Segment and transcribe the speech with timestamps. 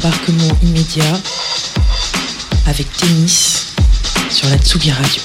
[0.00, 1.12] embarquement immédiat
[2.66, 3.74] avec Tennis
[4.30, 5.22] sur la Tsugi Radio.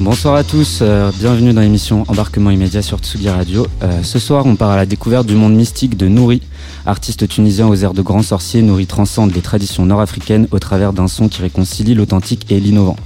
[0.00, 3.66] Bonsoir à tous, euh, bienvenue dans l'émission Embarquement immédiat sur Tsugi Radio.
[3.82, 6.40] Euh, ce soir, on part à la découverte du monde mystique de Nouri,
[6.86, 8.62] artiste tunisien aux airs de grand sorcier.
[8.62, 12.96] Nouri transcende les traditions nord-africaines au travers d'un son qui réconcilie l'authentique et l'innovant.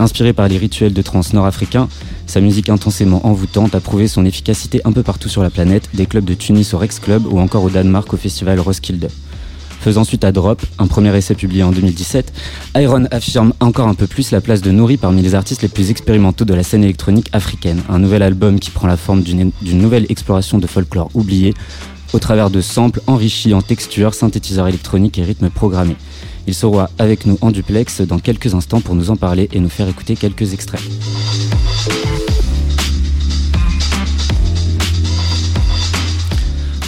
[0.00, 1.86] Inspiré par les rituels de trance nord-africains,
[2.26, 6.06] sa musique intensément envoûtante a prouvé son efficacité un peu partout sur la planète, des
[6.06, 9.10] clubs de Tunis au Rex Club ou encore au Danemark au festival Roskilde.
[9.82, 12.32] Faisant suite à Drop, un premier essai publié en 2017,
[12.76, 15.90] Iron affirme encore un peu plus la place de Nouri parmi les artistes les plus
[15.90, 17.82] expérimentaux de la scène électronique africaine.
[17.90, 21.52] Un nouvel album qui prend la forme d'une nouvelle exploration de folklore oublié,
[22.14, 25.96] au travers de samples enrichis en textures, synthétiseurs électroniques et rythmes programmés.
[26.50, 29.68] Il sera avec nous en duplex dans quelques instants pour nous en parler et nous
[29.68, 30.82] faire écouter quelques extraits.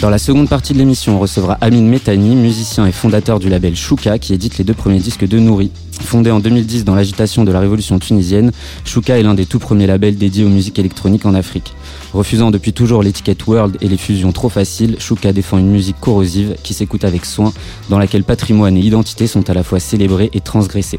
[0.03, 3.77] Dans la seconde partie de l'émission, on recevra Amin Metani, musicien et fondateur du label
[3.77, 5.71] Shuka, qui édite les deux premiers disques de Nouri.
[6.01, 8.51] Fondé en 2010 dans l'agitation de la révolution tunisienne,
[8.85, 11.73] Shuka est l'un des tout premiers labels dédiés aux musiques électroniques en Afrique.
[12.13, 16.57] Refusant depuis toujours l'étiquette World et les fusions trop faciles, Shuka défend une musique corrosive
[16.65, 17.53] qui s'écoute avec soin,
[17.89, 20.99] dans laquelle patrimoine et identité sont à la fois célébrés et transgressés.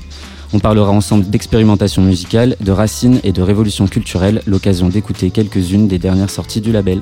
[0.53, 5.99] On parlera ensemble d'expérimentation musicale, de racines et de révolution culturelle, l'occasion d'écouter quelques-unes des
[5.99, 7.01] dernières sorties du label.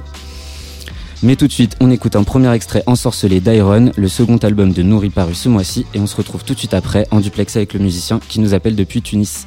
[1.24, 4.82] Mais tout de suite, on écoute un premier extrait ensorcelé d'Iron, le second album de
[4.82, 7.76] Nouri paru ce mois-ci, et on se retrouve tout de suite après en duplex avec
[7.76, 9.46] le musicien qui nous appelle depuis Tunis.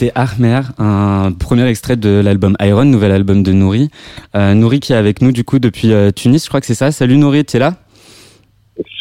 [0.00, 3.90] D'écouter Armer, un premier extrait de l'album Iron, nouvel album de Nouri.
[4.34, 6.74] Euh, Nouri qui est avec nous du coup depuis euh, Tunis, je crois que c'est
[6.74, 6.90] ça.
[6.90, 7.74] Salut Nouri, tu es là?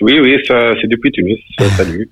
[0.01, 1.39] Oui, oui, c'est depuis Tunis.
[1.77, 2.09] Salut.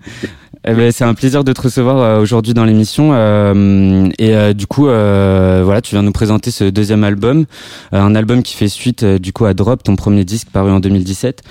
[0.65, 3.09] eh ben, c'est un plaisir de te recevoir euh, aujourd'hui dans l'émission.
[3.11, 7.45] Euh, et du coup, voilà, tu viens nous présenter ce deuxième album,
[7.91, 11.43] un album qui fait suite du coup à Drop, ton premier disque paru en 2017.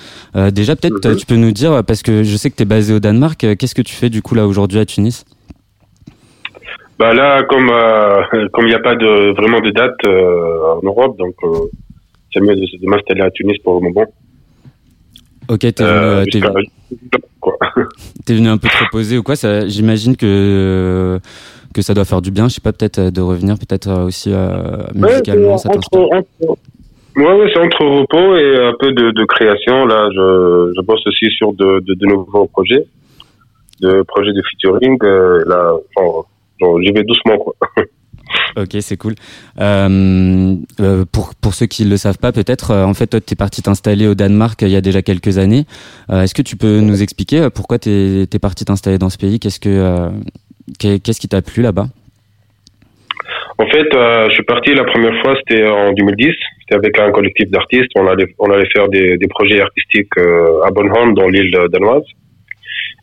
[0.51, 1.15] déjà, peut-être mhm.
[1.15, 3.75] tu peux nous dire, parce que je sais que tu es basé au Danemark, qu'est-ce
[3.75, 5.23] que tu fais du coup là aujourd'hui à Tunis?
[6.99, 10.81] Bah là, comme euh, comme il n'y a pas de vraiment de date euh, en
[10.83, 11.67] Europe, donc euh,
[12.33, 14.05] c'est mieux de, de m'installer à Tunis pour le moment.
[15.49, 16.67] Ok, t'es venu, t'es venu,
[18.29, 19.35] es venu un peu te reposer ou quoi
[19.67, 21.19] J'imagine que
[21.73, 22.49] que ça doit faire du bien.
[22.49, 24.33] Je sais pas, peut-être de revenir, peut-être aussi
[24.93, 25.69] musicalement, ouais, ça
[27.15, 29.87] Ouais, ouais, c'est entre repos et un peu de, de création.
[29.87, 32.85] Là, je, je bosse aussi sur de, de, de nouveaux projets,
[33.81, 34.99] de projets de featuring.
[35.01, 35.73] là,
[36.61, 37.55] enfin, j'y vais doucement quoi.
[38.57, 39.13] Ok, c'est cool.
[39.59, 43.35] Euh, euh, pour pour ceux qui le savent pas, peut-être, euh, en fait, toi, t'es
[43.35, 45.65] parti t'installer au Danemark il y a déjà quelques années.
[46.11, 49.39] Est-ce que tu peux nous expliquer pourquoi t'es es parti t'installer dans ce pays?
[49.39, 50.09] Qu'est-ce que
[50.79, 51.87] qu'est-ce qui t'a plu là-bas?
[53.59, 56.27] En fait, je suis parti la première fois, c'était en 2010.
[56.61, 57.91] C'était avec un collectif d'artistes.
[57.95, 62.03] On allait on allait faire des, des projets artistiques à Bornholm, dans l'île danoise.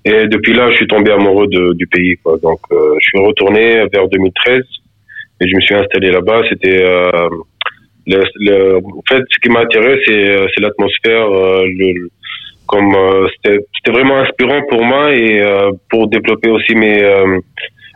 [0.05, 2.17] Et depuis là, je suis tombé amoureux de, du pays.
[2.23, 2.37] Quoi.
[2.43, 4.63] Donc, euh, je suis retourné vers 2013
[5.41, 6.43] et je me suis installé là-bas.
[6.51, 7.29] C'était euh,
[8.07, 11.27] le, le, en fait, ce qui m'a attiré, c'est, euh, c'est l'atmosphère.
[11.27, 12.09] Euh, le,
[12.67, 15.43] comme euh, c'était, c'était vraiment inspirant pour moi et
[15.91, 17.03] pour développer aussi mes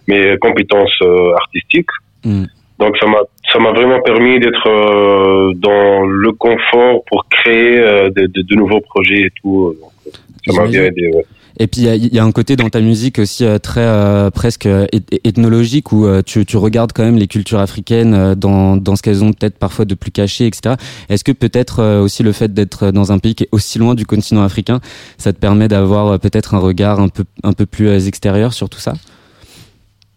[0.06, 1.02] mes compétences
[1.36, 1.90] artistiques.
[2.24, 2.44] Mm.
[2.78, 3.18] Donc, ça m'a
[3.52, 9.22] ça m'a vraiment permis d'être dans le confort pour créer de, de, de, nouveaux projets
[9.22, 9.74] et tout.
[9.80, 10.14] Donc,
[10.46, 11.10] ça m'a bien aidé.
[11.14, 11.24] Ouais.
[11.60, 14.66] Et puis il y, a un côté dans ta musique aussi euh, très euh, presque
[14.66, 14.86] euh,
[15.24, 19.58] ethnologique où tu, regardes quand même les cultures africaines dans, dans ce qu'elles ont peut-être
[19.58, 20.76] parfois de plus caché, etc.
[21.08, 24.06] Est-ce que peut-être aussi le fait d'être dans un pays qui est aussi loin du
[24.06, 24.80] continent africain,
[25.18, 28.78] ça te permet d'avoir peut-être un regard un peu un peu plus extérieur sur tout
[28.78, 28.94] ça?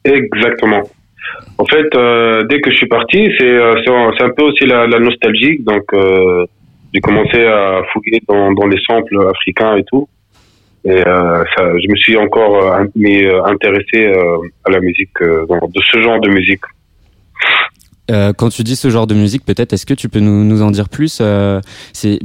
[0.05, 0.83] Exactement.
[1.57, 1.89] En fait,
[2.49, 5.59] dès que je suis parti, c'est un peu aussi la, la nostalgie.
[5.59, 5.83] Donc,
[6.93, 10.07] j'ai commencé à fouiller dans les samples africains et tout.
[10.83, 16.01] Et euh, je me suis encore euh, euh, intéressé euh, à la musique, de ce
[16.01, 16.63] genre de musique.
[18.11, 20.71] Euh, quand tu dis ce genre de musique, peut-être, est-ce que tu peux nous, en
[20.71, 21.61] dire plus euh,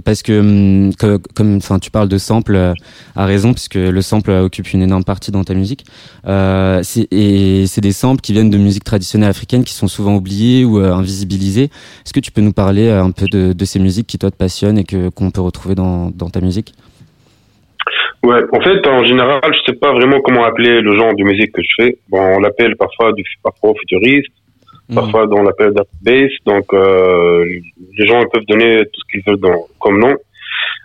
[0.05, 0.93] parce que, hum,
[1.35, 2.57] comme, tu parles de sample
[3.15, 5.85] à raison, puisque le sample occupe une énorme partie dans ta musique.
[6.27, 10.65] Euh, et c'est des samples qui viennent de musique traditionnelle africaine, qui sont souvent oubliées
[10.65, 11.71] ou invisibilisées.
[12.05, 14.79] Est-ce que tu peux nous parler un peu de, ces musiques qui toi te passionnent
[14.79, 16.75] et que qu'on peut retrouver dans ta musique?
[18.23, 21.53] Ouais, en fait, en général, je sais pas vraiment comment appeler le genre de musique
[21.53, 21.99] que je fais.
[22.09, 24.33] Bon, on l'appelle parfois du afro-futuriste,
[24.89, 24.95] hmm.
[24.95, 26.31] parfois on l'appelle bass.
[26.45, 27.45] Donc, euh,
[27.97, 30.17] les gens peuvent donner tout ce qu'ils veulent dans, comme nom.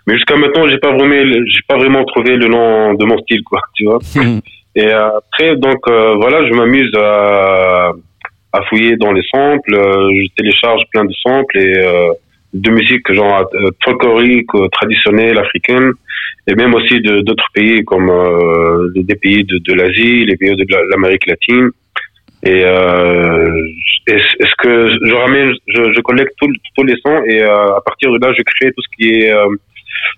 [0.06, 3.42] Mais jusqu'à maintenant, j'ai pas vraiment, j'ai pas vraiment trouvé le nom de mon style,
[3.42, 3.98] quoi, tu vois.
[4.14, 4.40] Hmm.
[4.74, 7.92] Et après, donc euh, voilà, je m'amuse à,
[8.52, 9.74] à fouiller dans les samples.
[9.74, 12.12] Euh, je télécharge plein de samples et euh,
[12.52, 15.92] de musique genre euh, folklorique, traditionnelle, africaine,
[16.46, 20.66] et même aussi d'autres pays comme euh, des pays de, de l'Asie, les pays de
[20.90, 21.70] l'Amérique latine.
[22.44, 23.54] Et euh,
[24.08, 28.18] est-ce que je ramène, je, je collecte tous les sons et euh, à partir de
[28.18, 29.46] là, je crée tout ce qui est euh,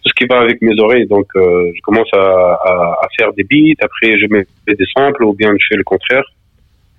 [0.02, 1.06] tout ce qui va avec mes oreilles.
[1.06, 3.74] Donc, euh, je commence à, à, à, faire des beats.
[3.80, 6.24] Après, je mets des samples ou bien je fais le contraire.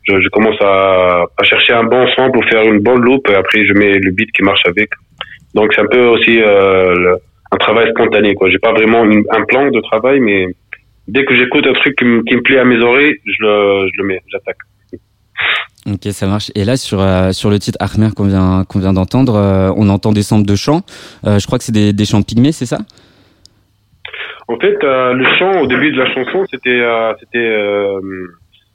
[0.03, 3.27] Je, je commence à, à, chercher un bon sample ou faire une bonne loop.
[3.29, 4.89] Et après, je mets le beat qui marche avec.
[5.55, 7.17] Donc, c'est un peu aussi le,
[7.51, 8.35] un travail spontané.
[8.35, 8.49] Quoi.
[8.49, 10.47] J'ai pas vraiment un plan de travail, mais
[11.07, 14.07] dès que j'écoute un truc qui me, plaît à mes oreilles, je le, je le
[14.07, 14.57] mets, j'attaque.
[15.87, 16.51] Ok, ça marche.
[16.55, 19.87] Et là, sur euh, sur le titre Armer qu'on vient qu'on vient d'entendre, euh, on
[19.89, 20.81] entend des samples de chants.
[21.25, 22.79] Euh, je crois que c'est des, des chants pygmées, c'est ça?
[24.47, 26.81] En fait, le chant au début de la chanson, c'était
[27.19, 27.47] c'était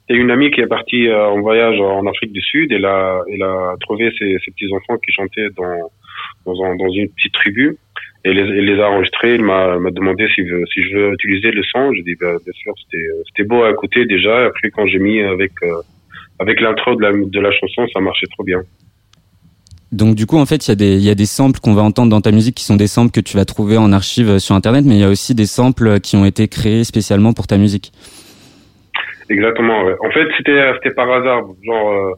[0.09, 2.71] une amie qui est partie en voyage en Afrique du Sud.
[2.71, 5.91] Et elle a elle a trouvé ses, ses petits enfants qui chantaient dans
[6.45, 7.77] dans, un, dans une petite tribu
[8.23, 9.35] et les, les a enregistrés.
[9.35, 11.93] Il m'a, demandé si, si je veux utiliser le son.
[11.93, 14.45] J'ai dit bah, bien sûr, c'était, c'était beau à écouter déjà.
[14.45, 15.81] Après, quand j'ai mis avec euh,
[16.39, 18.61] avec l'intro de la, de la chanson, ça marchait trop bien.
[19.91, 21.73] Donc du coup, en fait, il y a des il y a des samples qu'on
[21.73, 24.39] va entendre dans ta musique qui sont des samples que tu vas trouver en archive
[24.39, 27.47] sur internet, mais il y a aussi des samples qui ont été créés spécialement pour
[27.47, 27.91] ta musique.
[29.29, 29.83] Exactement.
[29.83, 29.95] Ouais.
[30.05, 31.43] En fait, c'était c'était par hasard.
[31.63, 32.13] Genre, euh,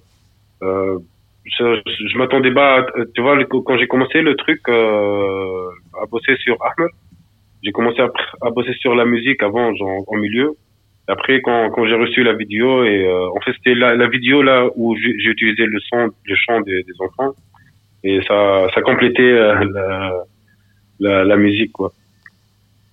[0.63, 0.99] euh,
[1.45, 2.85] je, je m'attendais pas.
[3.15, 5.69] tu vois, quand j'ai commencé le truc euh,
[6.01, 6.91] à bosser sur Ahmed,
[7.63, 10.51] j'ai commencé à, à, bosser sur la musique avant, genre en milieu.
[11.07, 14.41] Après, quand, quand j'ai reçu la vidéo et euh, en fait c'était la, la vidéo
[14.41, 17.33] là où j'ai utilisé le son, le chant des, des enfants
[18.05, 20.23] et ça ça complétait euh,
[20.99, 21.91] la, la, musique quoi.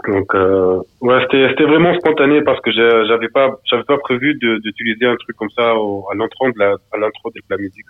[0.09, 5.17] Donc euh, ouais, c'était vraiment spontané parce que j'avais pas j'avais pas prévu d'utiliser un
[5.17, 7.87] truc comme ça au, à l'intro de la à l'intro de la musique.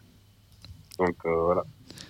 [1.00, 1.62] Donc euh, voilà.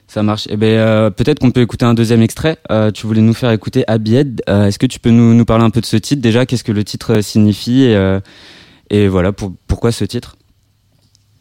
[0.07, 0.47] Ça marche.
[0.51, 2.57] Eh ben euh, peut-être qu'on peut écouter un deuxième extrait.
[2.71, 4.43] Euh, tu voulais nous faire écouter Abied.
[4.47, 6.21] Est-ce que tu peux nous nous parler un peu de ce titre?
[6.21, 7.85] Déjà Qu'est-ce que le titre signifie?
[7.85, 8.19] Et,
[8.91, 10.37] et voilà pour, pourquoi ce titre?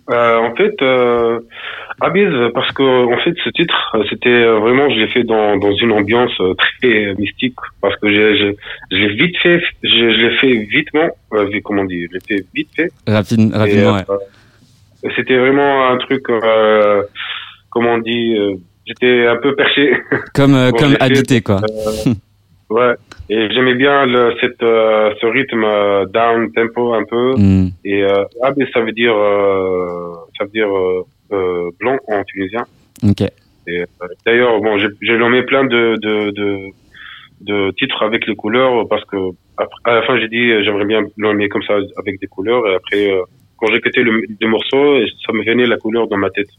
[0.08, 0.75] En fait
[2.01, 3.75] Abiz, parce que en fait ce titre,
[4.10, 8.56] c'était vraiment, je l'ai fait dans, dans une ambiance très mystique, parce que j'ai
[8.91, 12.46] je l'ai vite fait, je, je l'ai fait vitement, euh, comment dire, je l'ai fait
[12.56, 12.89] vite fait.
[13.06, 14.06] Rapide, rapidement, ouais.
[14.10, 17.03] Euh, c'était vraiment un truc, euh,
[17.70, 19.94] comment on dit, euh, j'étais un peu perché.
[20.34, 21.62] Comme bon, comme habité quoi.
[22.70, 22.96] ouais.
[23.30, 27.36] Et j'aimais bien le, cette, ce rythme down tempo un peu.
[27.38, 27.70] Mm.
[27.86, 29.14] Et euh, Abiz, ça veut dire,
[30.38, 30.70] ça veut dire
[31.32, 32.64] euh, blanc en tunisien.
[33.04, 33.28] Ok.
[34.26, 36.60] D'ailleurs, bon, j'ai nommé plein de, de, de,
[37.42, 39.16] de, titres avec les couleurs parce que
[39.84, 43.12] à la fin j'ai dit j'aimerais bien nommer comme ça avec des couleurs et après
[43.58, 46.50] quand j'écoutais le, le morceau, ça me venait la couleur dans ma tête.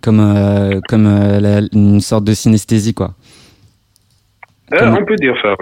[0.00, 3.14] Comme euh, comme euh, la, une sorte de synesthésie quoi.
[4.72, 5.56] Euh, on peut dire ça.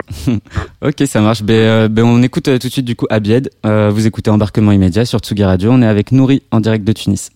[0.87, 1.43] ok, ça marche.
[1.43, 3.51] Ben, ben, on écoute tout de suite du coup Abied.
[3.65, 5.71] vous écoutez Embarquement immédiat sur Tsugi Radio.
[5.73, 7.31] On est avec Nouri en direct de Tunis.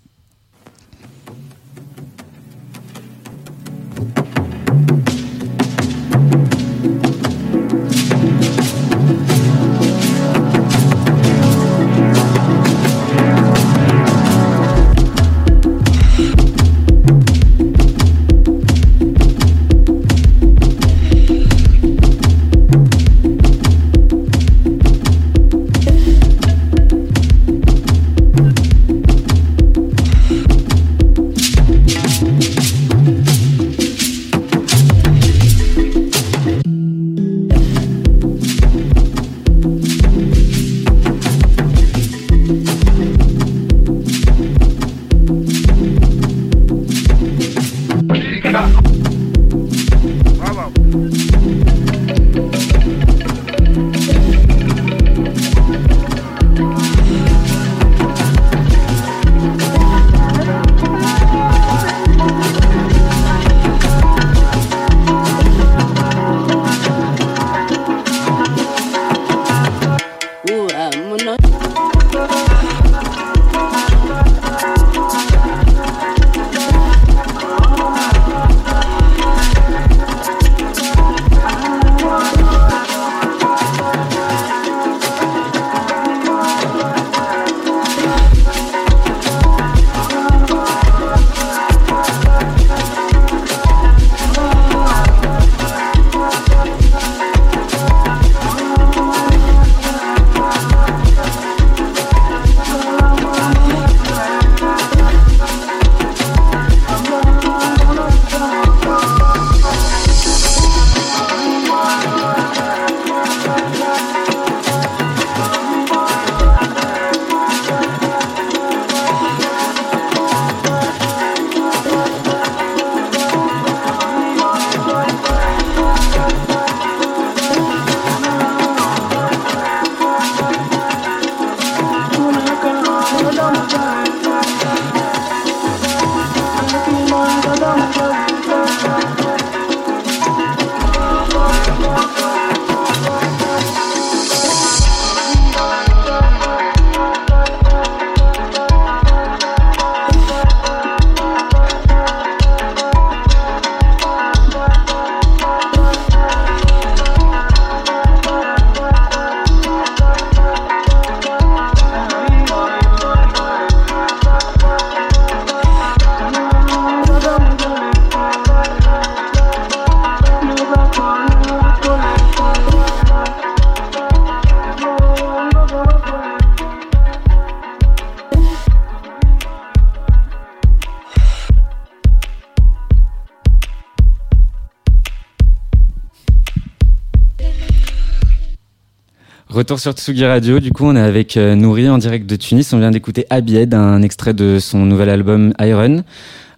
[189.73, 192.79] Retour sur Tsugi Radio, du coup on est avec Nouri en direct de Tunis, on
[192.79, 196.05] vient d'écouter Abied, un extrait de son nouvel album Iron.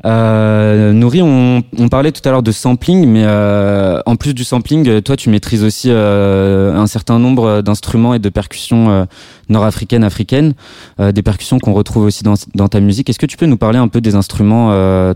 [0.05, 5.01] Euh, Nouri, on, parlait tout à l'heure de sampling, mais euh, en plus du sampling,
[5.01, 9.05] toi, tu maîtrises aussi euh, un certain nombre d'instruments et de percussions euh,
[9.49, 10.55] nord-africaines, africaines,
[10.99, 13.09] euh, des percussions qu'on retrouve aussi dans, dans, ta musique.
[13.09, 14.71] Est-ce que tu peux nous parler un peu des instruments,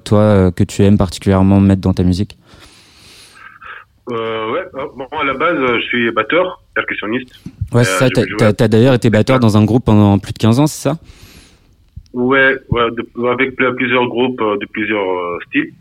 [0.04, 2.38] toi, que tu aimes particulièrement mettre dans ta musique?
[4.10, 4.64] Euh, ouais,
[4.96, 7.34] bon, à la base, je suis batteur, percussionniste.
[7.72, 8.08] Ouais, c'est ça.
[8.38, 10.96] T'as as, d'ailleurs été batteur dans un groupe pendant plus de 15 ans, c'est ça?
[12.14, 12.82] Ouais, ouais
[13.30, 15.72] avec plusieurs groupes euh, de plusieurs euh, styles.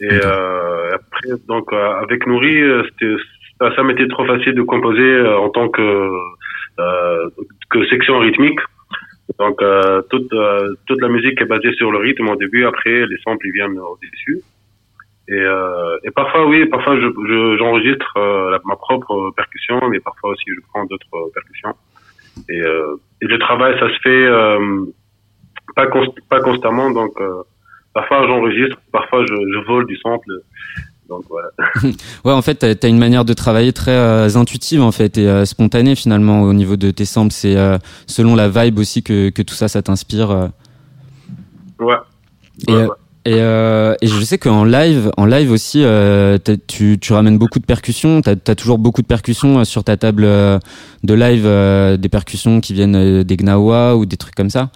[0.00, 2.56] Et euh, après, donc avec Nouri,
[2.88, 3.14] c'était
[3.60, 6.08] ça, ça m'était trop facile de composer en tant que
[7.68, 8.60] que section rythmique.
[9.38, 9.62] Donc
[10.08, 10.32] toute
[10.86, 12.64] toute la musique est basée sur le rythme au début.
[12.64, 14.40] Après, les samples ils viennent au dessus.
[15.30, 15.44] Et,
[16.02, 21.30] et parfois, oui, parfois je j'enregistre ma propre percussion, mais parfois aussi je prends d'autres
[21.32, 21.74] percussions.
[22.48, 24.26] Et, et le travail, ça se fait
[25.74, 25.86] pas,
[26.28, 27.42] pas constamment, donc euh,
[27.94, 30.30] parfois j'enregistre, parfois je, je, vole du sample.
[31.08, 31.48] Donc voilà.
[32.24, 35.28] ouais, en fait, tu as une manière de travailler très euh, intuitive en fait et
[35.28, 37.32] euh, spontanée finalement au niveau de tes samples.
[37.32, 37.56] C'est
[38.06, 40.50] selon la vibe aussi que, que tout ça, ça t'inspire.
[41.80, 41.96] Ouais.
[43.24, 45.84] Et, Et, et, je sais qu'en live, en live aussi,
[46.68, 48.20] tu, tu, ramènes beaucoup de percussions.
[48.22, 51.46] Tu as, toujours beaucoup de percussions sur ta table de live,
[51.98, 54.70] des percussions qui viennent des gnawa ou des trucs comme ça.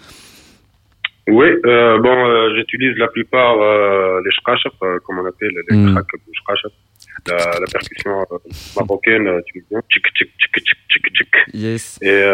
[1.26, 5.76] Oui, euh, bon, euh, j'utilise la plupart euh, les shkashaf, euh, comme on appelle les
[5.76, 5.94] mm.
[5.94, 8.37] la, la percussion euh,
[8.76, 11.35] marocaine, tu tchik tchik tchik tchik tchik.
[11.54, 11.98] Yes.
[12.02, 12.24] Et,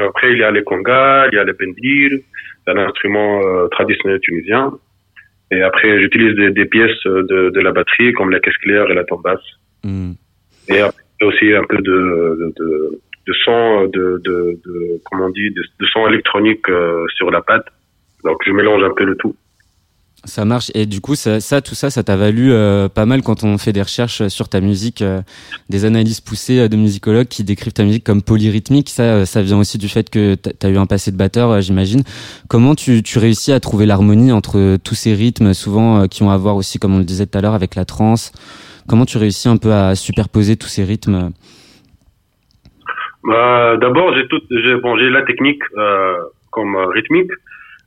[0.00, 2.18] après il y a les congas, il y a les bendir,
[2.66, 4.72] c'est un instrument traditionnel tunisien.
[5.50, 8.94] Et après j'utilise des, des, pièces de, de la batterie comme la caisse claire et
[8.94, 9.40] la tombe basse.
[9.84, 10.12] Mm.
[10.68, 15.30] Et après, aussi un peu de, de, de, de son, de, de, de, comment on
[15.30, 16.66] dit, de, son électronique
[17.16, 17.66] sur la patte.
[18.24, 19.34] Donc je mélange un peu le tout.
[20.28, 20.70] Ça marche.
[20.74, 23.56] Et du coup, ça, ça tout ça, ça t'a valu euh, pas mal quand on
[23.56, 25.22] fait des recherches sur ta musique, euh,
[25.70, 28.90] des analyses poussées euh, de musicologues qui décrivent ta musique comme polyrythmique.
[28.90, 32.02] Ça, ça vient aussi du fait que tu as eu un passé de batteur, j'imagine.
[32.46, 36.36] Comment tu, tu réussis à trouver l'harmonie entre tous ces rythmes, souvent qui ont à
[36.36, 38.30] voir aussi, comme on le disait tout à l'heure, avec la trance?
[38.86, 41.30] Comment tu réussis un peu à superposer tous ces rythmes?
[43.24, 45.62] Bah, D'abord, j'ai bon, j'ai la technique
[46.50, 47.30] comme rythmique.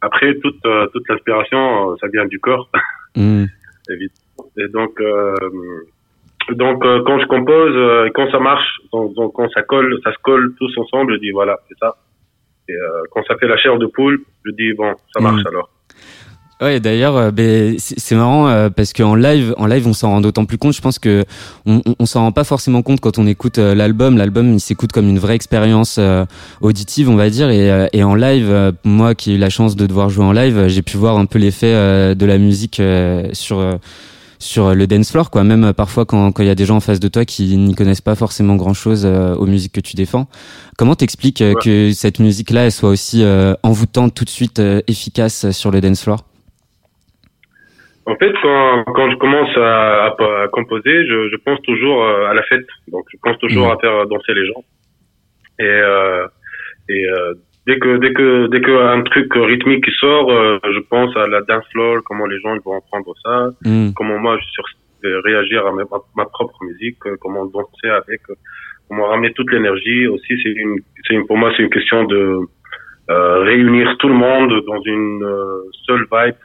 [0.01, 2.69] Après, toute, euh, toute l'inspiration, euh, ça vient du corps.
[3.13, 3.43] Mm.
[4.57, 5.35] Et donc, euh,
[6.51, 10.77] donc quand je compose, quand ça marche, donc, quand ça colle, ça se colle tous
[10.77, 11.97] ensemble, je dis voilà, c'est ça.
[12.69, 12.75] Et
[13.11, 15.47] quand ça fait la chair de poule, je dis bon, ça marche mm.
[15.47, 15.69] alors.
[16.61, 20.21] Ouais, d'ailleurs, euh, ben, c'est marrant euh, parce qu'en live, en live, on s'en rend
[20.21, 20.73] d'autant plus compte.
[20.73, 21.25] Je pense que
[21.65, 24.15] on, on s'en rend pas forcément compte quand on écoute euh, l'album.
[24.15, 25.99] L'album, il s'écoute comme une vraie expérience
[26.61, 27.49] auditive, on va dire.
[27.49, 30.67] Et, et en live, moi qui ai eu la chance de devoir jouer en live,
[30.67, 32.79] j'ai pu voir un peu l'effet de la musique
[33.33, 33.79] sur
[34.37, 35.43] sur le dance floor, quoi.
[35.43, 38.01] Même parfois quand il y a des gens en face de toi qui n'y connaissent
[38.01, 40.27] pas forcément grand chose aux musiques que tu défends.
[40.77, 43.23] Comment t'expliques que cette musique-là, elle soit aussi
[43.63, 46.23] envoûtante, tout de suite efficace sur le dance floor?
[48.05, 52.33] En fait, quand, quand je commence à, à, composer, je, je, pense toujours euh, à
[52.33, 52.65] la fête.
[52.87, 53.71] Donc, je pense toujours mmh.
[53.71, 54.63] à faire danser les gens.
[55.59, 56.25] Et, euh,
[56.89, 57.33] et euh,
[57.67, 61.27] dès que dès que dès que un truc rythmique qui sort, euh, je pense à
[61.27, 63.91] la dance floor, comment les gens ils vont prendre ça, mmh.
[63.95, 65.83] comment moi je vais réagir à ma,
[66.15, 68.21] ma, propre musique, euh, comment danser avec,
[68.87, 70.07] comment ramener toute l'énergie.
[70.07, 72.39] Aussi, c'est une, c'est une, pour moi c'est une question de
[73.07, 75.25] réunir tout le monde dans une
[75.85, 76.35] seule vibe.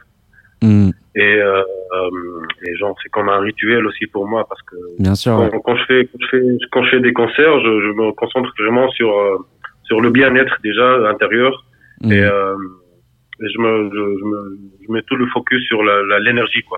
[0.61, 0.89] Mmh.
[1.17, 1.63] Et, euh,
[2.61, 5.75] et genre, c'est comme un rituel aussi pour moi parce que Bien sûr, quand, quand,
[5.75, 8.87] je fais, quand, je fais, quand je fais des concerts, je, je me concentre vraiment
[8.91, 9.37] sur, euh,
[9.83, 11.65] sur le bien-être déjà intérieur.
[12.01, 12.11] Mmh.
[12.11, 12.55] Et, euh,
[13.41, 16.77] et je, me, je, je, me, je mets tout le focus sur l'énergie quoi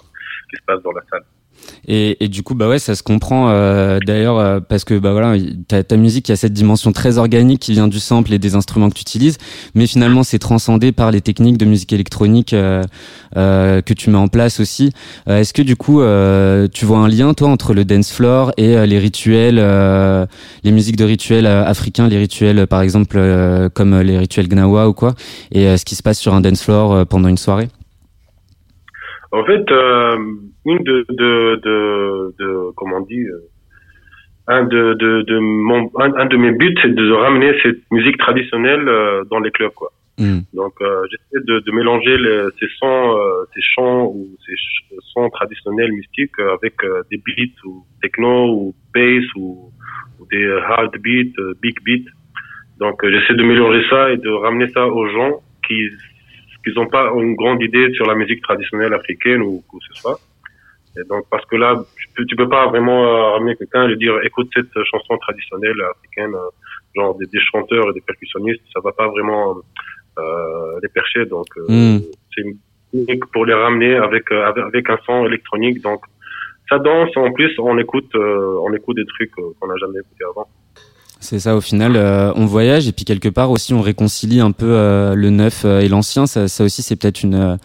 [0.50, 1.24] qui se passe dans la salle.
[1.88, 5.12] Et, et, du coup, bah ouais, ça se comprend euh, d'ailleurs euh, parce que bah
[5.12, 5.36] voilà,
[5.68, 8.38] ta, ta musique il y a cette dimension très organique qui vient du sample et
[8.38, 9.38] des instruments que tu utilises,
[9.74, 12.84] mais finalement c'est transcendé par les techniques de musique électronique euh,
[13.38, 14.92] euh que tu mets en place aussi.
[15.28, 16.02] Est-ce que du coup,
[16.72, 19.56] tu vois un lien toi entre le dance floor et les rituels,
[20.64, 23.20] les musiques de rituels africains, les rituels par exemple
[23.74, 25.16] comme les rituels gnawa ou quoi,
[25.52, 27.70] et ce qui se passe sur un dance floor pendant une soirée?
[29.32, 29.66] En fait,
[30.66, 33.40] une de, de, de, de comment on dit, euh,
[34.48, 38.88] un de, de, de mon, un, de mes buts, c'est de ramener cette musique traditionnelle
[38.88, 39.92] euh, dans les clubs, quoi.
[40.18, 40.40] Mm.
[40.54, 43.18] Donc, euh, j'essaie de, de mélanger les, ces sons,
[43.54, 44.56] ces chants ou ces
[45.14, 46.74] sons traditionnels mystiques avec
[47.12, 49.72] des beats ou techno ou bass ou,
[50.20, 52.10] ou des hard beats, big beats.
[52.80, 55.90] Donc j'essaie de m'améliorer ça et de ramener ça aux gens qui
[56.72, 60.02] qui n'ont pas une grande idée sur la musique traditionnelle africaine ou quoi que ce
[60.02, 60.20] soit.
[60.98, 63.98] Et donc parce que là, tu peux, tu peux pas vraiment ramener quelqu'un et lui
[63.98, 66.34] dire écoute cette chanson traditionnelle africaine,
[66.96, 69.58] genre des, des, chanteurs et des percussionnistes, ça va pas vraiment
[70.18, 71.26] euh, les percher.
[71.26, 72.00] Donc mm.
[72.34, 72.58] c'est une
[72.92, 75.82] technique pour les ramener avec, avec un son électronique.
[75.82, 76.02] Donc
[76.70, 77.16] ça danse.
[77.18, 80.48] En plus, on écoute, euh, on écoute des trucs euh, qu'on n'a jamais écouté avant.
[81.20, 84.52] C'est ça, au final, euh, on voyage et puis quelque part aussi on réconcilie un
[84.52, 84.68] peu
[85.16, 86.26] le neuf et l'ancien.
[86.26, 87.58] Ça, ça, aussi, c'est peut-être une,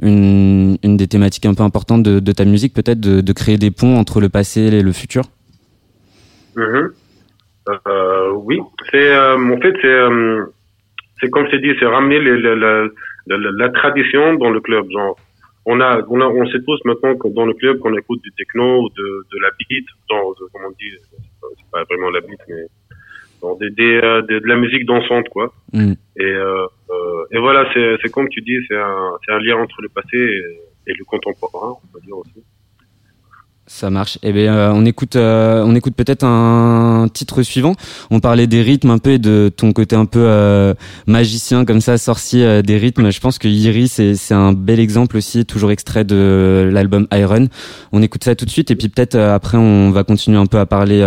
[0.00, 3.58] une, une, des thématiques un peu importantes de, de ta musique, peut-être de, de, créer
[3.58, 5.24] des ponts entre le passé et le futur.
[6.56, 6.90] Mm-hmm.
[7.86, 9.74] euh, oui, c'est en fait
[11.20, 12.88] c'est comme c'est dit, c'est ramener la, la,
[13.26, 14.86] la, tradition dans le club.
[14.90, 15.16] Genre,
[15.66, 18.30] on a, on a, on sait tous maintenant que dans le club qu'on écoute du
[18.32, 22.40] techno, de, de la beat, dans, de, comment on dit, c'est pas vraiment la beat,
[22.48, 22.66] mais
[23.44, 25.52] bon, des, des, euh, de, la musique dansante, quoi.
[25.72, 25.92] Mm.
[26.18, 29.56] Et, euh, euh, et voilà, c'est, c'est comme tu dis, c'est un, c'est un lien
[29.56, 32.42] entre le passé et, et le contemporain, on peut dire aussi.
[33.66, 34.18] Ça marche.
[34.22, 37.74] Eh bien, euh, on écoute, euh, on écoute peut-être un titre suivant.
[38.10, 40.74] On parlait des rythmes un peu et de ton côté un peu euh,
[41.06, 43.10] magicien comme ça, sorcier des rythmes.
[43.10, 47.48] Je pense que Iris c'est un bel exemple aussi, toujours extrait de l'album Iron.
[47.92, 50.58] On écoute ça tout de suite et puis peut-être après on va continuer un peu
[50.58, 51.00] à parler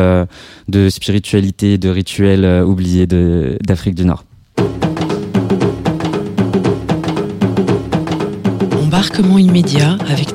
[0.68, 4.24] de spiritualité, de rituels oubliés d'Afrique du Nord.
[8.82, 10.34] Embarquement immédiat avec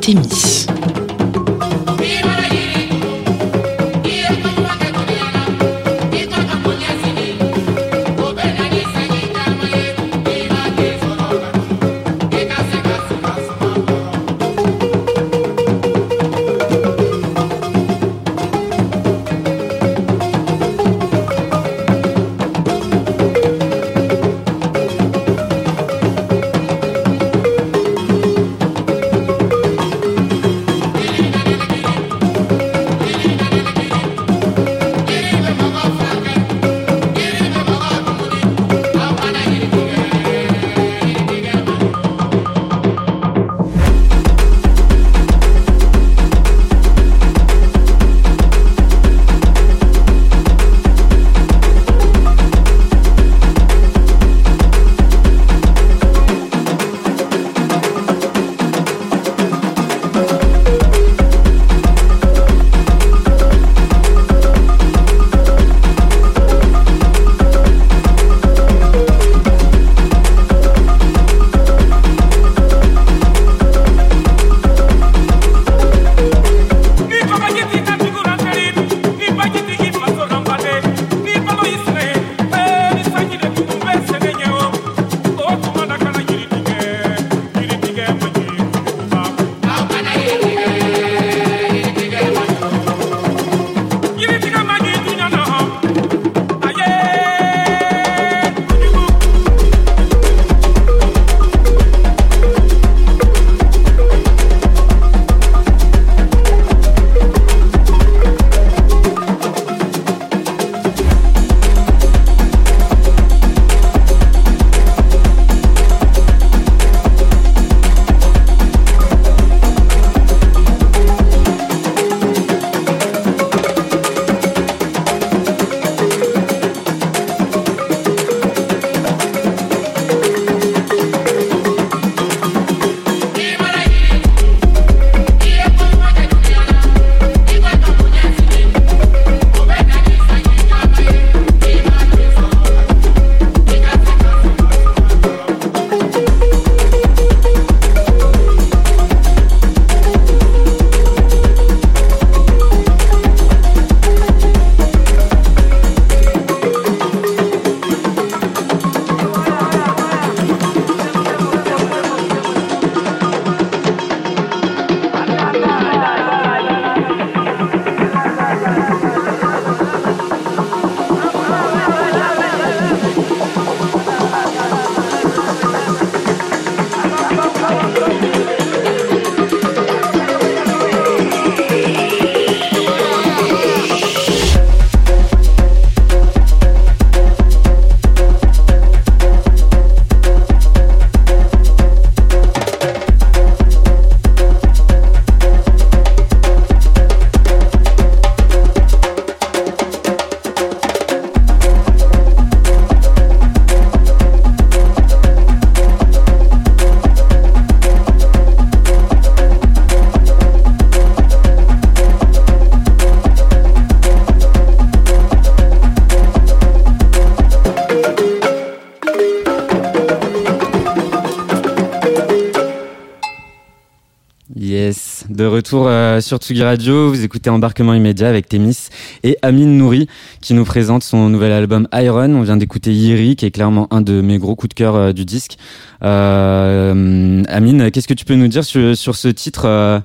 [225.42, 225.54] Témis.
[225.54, 227.08] retour euh, sur Tsugi Radio.
[227.08, 228.90] Vous écoutez Embarquement immédiat avec Témis
[229.24, 230.06] et Amine Nouri
[230.40, 232.34] qui nous présente son nouvel album Iron.
[232.34, 235.12] On vient d'écouter Yiri qui est clairement un de mes gros coups de cœur euh,
[235.12, 235.56] du disque.
[236.02, 240.02] Euh, Amine, qu'est-ce que tu peux nous dire sur, ce titre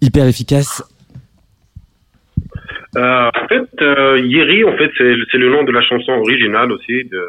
[0.00, 0.82] hyper efficace?
[2.96, 3.68] En fait,
[4.22, 7.22] Yiri, en fait, c'est le nom de la chanson originale aussi de,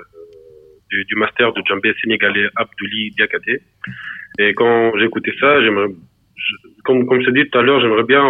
[0.91, 3.62] du, du, master de djembé sénégalais Abdouli Diakate.
[4.39, 5.89] Et quand j'écoutais ça, j'aimerais
[6.84, 8.23] comme, comme je te dis tout à l'heure, j'aimerais bien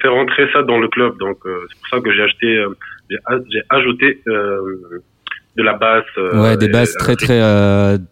[0.00, 1.18] faire rentrer ça dans le club.
[1.18, 5.02] Donc, euh, c'est pour ça que j'ai acheté, euh, j'ai ajouté euh,
[5.56, 6.04] de la basse.
[6.16, 7.40] ouais, des basses très très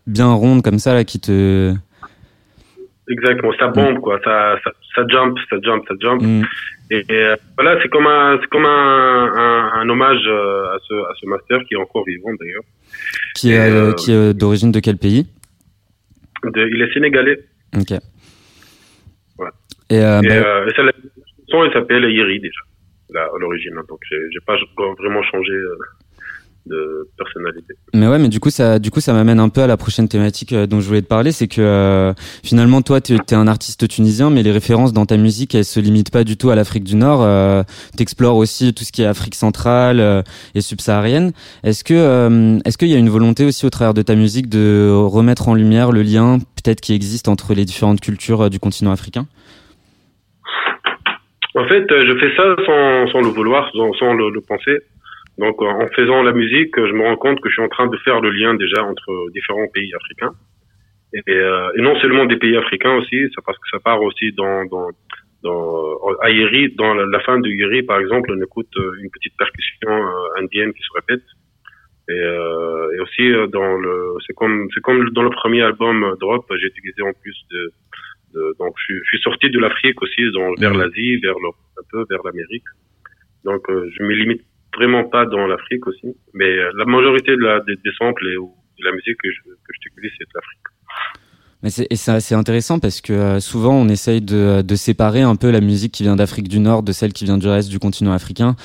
[0.06, 1.72] bien rondes comme ça là qui te.
[3.08, 6.20] Exactement, ça bombe quoi, ça, ça, ça jump, ça jump, ça jump.
[6.22, 6.42] Mm.
[6.90, 7.04] Et,
[7.56, 11.60] voilà, c'est comme un, c'est comme un, un, un hommage à ce, à ce master
[11.68, 12.64] qui est encore vivant d'ailleurs.
[13.36, 15.28] Qui est, qui est d'origine de quel pays?
[16.42, 17.44] De, Il est sénégalais.
[17.76, 17.96] Ok.
[19.90, 20.34] Et, euh, et, bah...
[20.34, 22.60] euh, la chanson, elle s'appelle Yeri déjà,
[23.10, 23.74] là, à l'origine.
[23.88, 24.56] Donc, j'ai pas
[24.98, 25.76] vraiment changé euh,
[26.66, 27.74] de personnalité.
[27.94, 30.08] Mais ouais, mais du coup, ça, du coup, ça m'amène un peu à la prochaine
[30.08, 33.46] thématique euh, dont je voulais te parler, c'est que euh, finalement, toi, tu es un
[33.46, 36.56] artiste tunisien, mais les références dans ta musique, elles se limitent pas du tout à
[36.56, 37.22] l'Afrique du Nord.
[37.22, 37.62] Euh,
[37.96, 40.22] T'explores aussi tout ce qui est Afrique centrale euh,
[40.56, 41.32] et subsaharienne.
[41.62, 44.90] Est-ce que, est-ce qu'il y a une volonté aussi au travers de ta musique de
[44.92, 49.28] remettre en lumière le lien peut-être qui existe entre les différentes cultures du continent africain?
[51.56, 54.78] En fait, je fais ça sans, sans le vouloir, sans, sans le, le penser.
[55.38, 57.96] Donc en faisant la musique, je me rends compte que je suis en train de
[57.98, 60.32] faire le lien déjà entre différents pays africains.
[61.14, 64.64] Et, euh, et non seulement des pays africains aussi, parce que ça part aussi dans
[64.66, 64.88] dans
[65.42, 69.36] dans à Yeri, dans la, fin de Yeri par exemple, on écoute euh, une petite
[69.36, 71.24] percussion euh, indienne qui se répète.
[72.08, 76.16] Et, euh, et aussi euh, dans le c'est comme c'est comme dans le premier album
[76.20, 77.72] Drop, j'ai utilisé en plus de,
[78.36, 80.22] de donc je, je, suis sorti de l'Afrique aussi
[80.58, 80.78] vers mmh.
[80.80, 82.68] l'Asie, vers l'Europe un peu vers l'Amérique.
[83.44, 84.42] Donc je me limite
[84.76, 88.36] vraiment pas dans l'Afrique aussi, mais euh, la majorité de la, des, des samples et
[88.36, 90.66] de la musique que je, que je c'est de l'Afrique.
[91.62, 95.22] Mais c'est, et c'est assez intéressant parce que euh, souvent on essaye de, de, séparer
[95.22, 97.70] un peu la musique qui vient d'Afrique du Nord de celle qui vient du reste
[97.70, 98.56] du continent africain.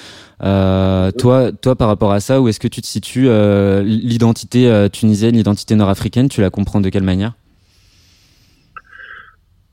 [0.43, 4.69] Euh, toi, toi, par rapport à ça, où est-ce que tu te situes euh, L'identité
[4.69, 7.34] euh, tunisienne, l'identité nord-africaine, tu la comprends de quelle manière?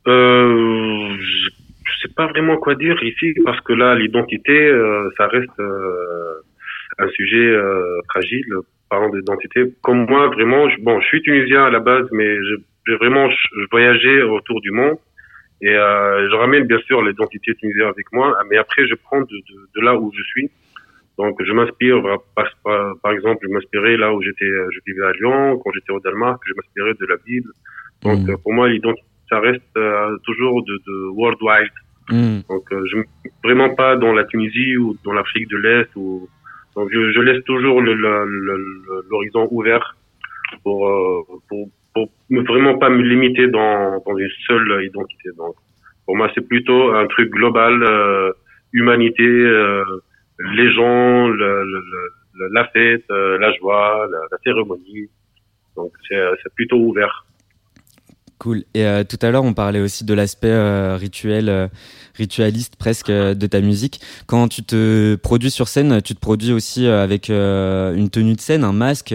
[0.08, 1.16] Euh,
[1.98, 6.42] je sais pas vraiment quoi dire ici parce que là l'identité euh, ça reste euh,
[6.98, 8.46] un sujet euh, fragile
[8.90, 9.64] parlant d'identité.
[9.82, 12.36] Comme moi vraiment je, bon je suis tunisien à la base mais
[12.86, 13.28] j'ai vraiment
[13.70, 14.98] voyageais autour du monde.
[15.60, 19.56] Et je ramène bien sûr l'identité tunisienne avec moi mais après je prends de, de,
[19.74, 20.50] de là où je suis.
[21.18, 22.00] Donc je m'inspire
[22.36, 26.40] par, exemple je m'inspirais là où j'étais je vivais à Lyon quand j'étais au Danemark
[26.46, 27.50] je m'inspirais de la Bible.
[28.02, 28.36] Donc mmh.
[28.42, 31.70] pour moi l'identité ça reste euh, toujours de, de worldwide
[32.10, 32.40] Mm.
[32.48, 32.98] Donc, euh, je
[33.44, 35.90] vraiment pas dans la Tunisie ou dans l'Afrique de l'Est.
[35.96, 36.28] Ou...
[36.74, 39.96] Donc, je, je laisse toujours l'horizon ouvert
[40.62, 45.30] pour, euh, pour, pour vraiment pas me limiter dans, dans une seule identité.
[45.36, 45.54] Donc,
[46.06, 48.32] pour moi, c'est plutôt un truc global, euh,
[48.72, 49.84] humanité, euh,
[50.54, 55.10] les gens, le, le, la fête, euh, la joie, la, la cérémonie.
[55.76, 57.26] Donc, c'est plutôt ouvert.
[58.38, 58.64] Cool.
[58.74, 61.66] Et euh, tout à l'heure, on parlait aussi de l'aspect euh, rituel, euh,
[62.14, 64.00] ritualiste presque euh, de ta musique.
[64.26, 68.40] Quand tu te produis sur scène, tu te produis aussi euh, avec une tenue de
[68.40, 69.12] scène, un masque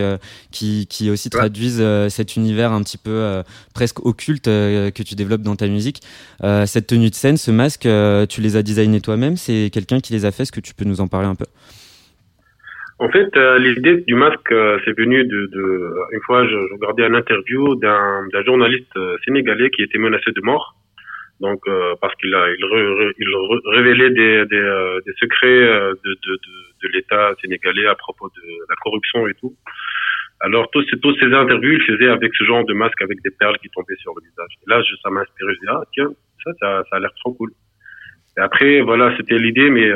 [0.51, 1.39] qui, qui aussi ouais.
[1.39, 6.01] traduisent cet univers un petit peu presque occulte que tu développes dans ta musique.
[6.65, 7.87] cette tenue de scène, ce masque,
[8.29, 9.37] tu les as designés toi-même?
[9.37, 10.43] C'est quelqu'un qui les a fait?
[10.43, 11.45] Est-ce que tu peux nous en parler un peu?
[12.99, 17.07] En fait, euh, l'idée du masque, euh, c'est venu de, de, une fois, je, regardais
[17.07, 20.75] une interview d'un journaliste euh, sénégalais qui était menacé de mort,
[21.39, 23.27] donc euh, parce qu'il a, il, re, il
[23.65, 26.39] révélait des, des, euh, des secrets de, de,
[26.83, 29.55] de, l'État sénégalais à propos de la corruption et tout.
[30.39, 33.57] Alors tous tous ces interviews, il faisait avec ce genre de masque avec des perles
[33.59, 34.53] qui tombaient sur le visage.
[34.61, 35.53] Et là, je, ça m'a inspiré.
[35.53, 36.11] Je dis ah tiens,
[36.43, 37.51] ça, ça, ça a l'air trop cool.
[38.37, 39.89] Et après, voilà, c'était l'idée, mais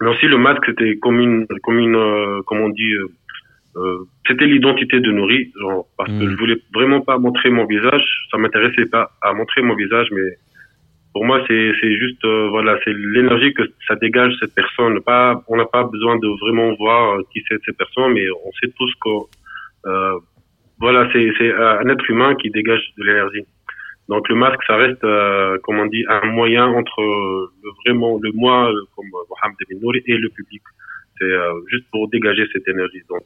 [0.00, 3.08] mais aussi le masque, c'était comme une, comme une, euh, comme on dit, euh,
[3.76, 5.12] euh c'était l'identité de
[5.60, 6.18] genre, parce mmh.
[6.20, 8.04] que je voulais vraiment pas montrer mon visage.
[8.30, 10.38] Ça m'intéressait pas à montrer mon visage, mais
[11.12, 15.00] pour moi, c'est, c'est juste, euh, voilà, c'est l'énergie que ça dégage cette personne.
[15.02, 18.72] Pas, on n'a pas besoin de vraiment voir qui c'est cette personne, mais on sait
[18.76, 20.18] tous que,
[20.80, 23.44] voilà, c'est, c'est un être humain qui dégage de l'énergie.
[24.08, 28.32] Donc le masque, ça reste, euh, comme on dit, un moyen entre le, vraiment le
[28.32, 30.62] moi, comme Mohamed Ben Nouri, et le public.
[31.18, 33.00] C'est euh, juste pour dégager cette énergie.
[33.08, 33.22] Donc.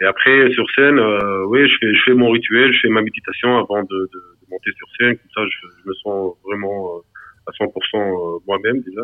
[0.00, 3.00] Et après, sur scène, euh, oui, je fais, je fais mon rituel, je fais ma
[3.00, 4.06] méditation avant de, de,
[4.42, 5.16] de monter sur scène.
[5.16, 7.00] Comme ça, je, je me sens vraiment
[7.48, 9.02] 100% moi-même déjà.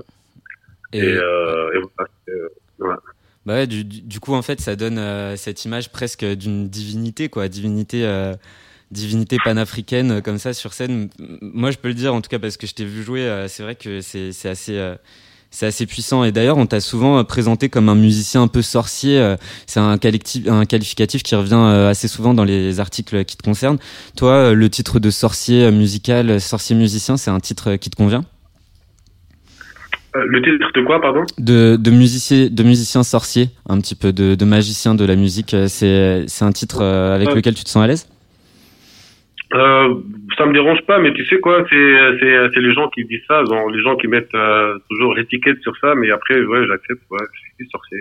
[0.93, 2.33] Et, et,
[2.79, 2.99] voilà.
[3.47, 4.99] Bah ouais, du, du, coup, en fait, ça donne
[5.37, 7.49] cette image presque d'une divinité, quoi.
[7.49, 8.05] Divinité
[8.90, 11.09] divinité panafricaine euh, comme ça sur scène.
[11.40, 13.20] Moi, je peux le dire en tout cas parce que je t'ai vu jouer.
[13.20, 14.96] Euh, c'est vrai que c'est assez euh,
[15.50, 16.24] c'est assez puissant.
[16.24, 19.35] Et d'ailleurs, on t'a souvent présenté comme un musicien un peu sorcier.
[19.66, 23.79] C'est un, un qualificatif qui revient assez souvent dans les articles qui te concernent.
[24.16, 28.24] Toi, le titre de sorcier musical, sorcier musicien, c'est un titre qui te convient?
[30.14, 31.24] Le titre de quoi, pardon?
[31.38, 35.57] De, de, musicien, de musicien sorcier, un petit peu de, de magicien de la musique.
[35.66, 38.07] C'est un titre avec lequel tu te sens à l'aise?
[39.55, 39.95] Euh,
[40.39, 43.25] ça me dérange pas, mais tu sais quoi, c'est c'est c'est les gens qui disent
[43.27, 47.19] ça, les gens qui mettent euh, toujours l'étiquette sur ça, mais après ouais, j'accepte, ouais,
[47.33, 47.99] je suis sorcier,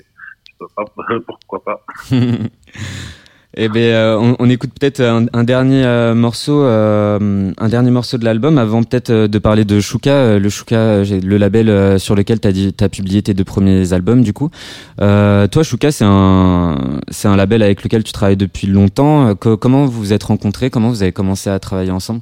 [1.25, 1.85] pourquoi pas.
[3.57, 7.89] Eh ben, euh, on, on, écoute peut-être un, un, dernier euh, morceau, euh, un dernier
[7.89, 12.39] morceau de l'album avant peut-être de parler de Shuka, le Shuka, le label sur lequel
[12.39, 14.51] t'as as publié tes deux premiers albums du coup.
[14.99, 19.35] toi, Shuka, c'est un, c'est un label avec lequel tu travailles depuis longtemps.
[19.35, 20.69] comment vous vous êtes rencontrés?
[20.69, 22.21] Comment vous avez commencé à travailler ensemble?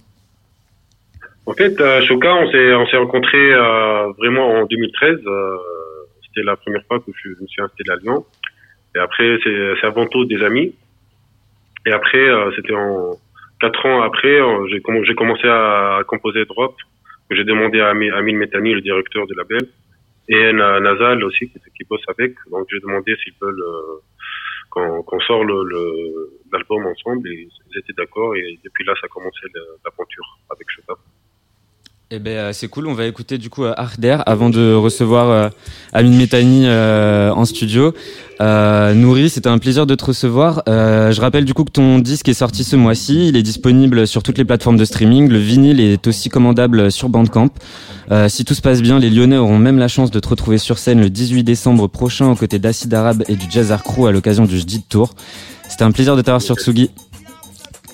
[1.45, 3.53] En fait, Shuka, on s'est, on s'est rencontrés
[4.17, 5.17] vraiment en 2013.
[6.25, 8.25] C'était la première fois que je, me suis installé à Lyon.
[8.95, 10.73] Et après, c'est avant tout des amis.
[11.87, 13.17] Et après, euh, c'était en
[13.61, 16.75] quatre ans après, euh, j'ai commencé à, composer Drop,
[17.31, 19.61] j'ai demandé à Amine Metani, le directeur du label,
[20.27, 22.33] et Nazal aussi, qui, bosse avec.
[22.51, 28.35] Donc j'ai demandé s'ils veulent euh, qu'on sort l'album le, ensemble, et ils étaient d'accord,
[28.35, 29.39] et depuis là, ça a commencé
[29.85, 30.95] l'aventure avec Chopin.
[32.09, 35.29] Eh ben euh, c'est cool, on va écouter du coup euh, Arder avant de recevoir
[35.29, 35.49] euh,
[35.91, 37.93] Amine Metani en studio.
[38.39, 40.63] Nouri, c'était un plaisir de te recevoir.
[40.67, 44.23] je rappelle du coup que ton disque est sorti ce mois-ci, il est disponible sur
[44.23, 45.27] toutes les plateformes de streaming.
[45.27, 47.49] Le vinyle est aussi commandable sur Bandcamp.
[48.29, 50.77] si tout se passe bien, les Lyonnais auront même la chance de te retrouver sur
[50.77, 54.45] scène le 18 décembre prochain aux côtés d'Acid Arabe et du Jazz Crew à l'occasion
[54.45, 55.13] du JDID Tour.
[55.67, 56.89] C'était un plaisir de t'avoir sur Tsugi.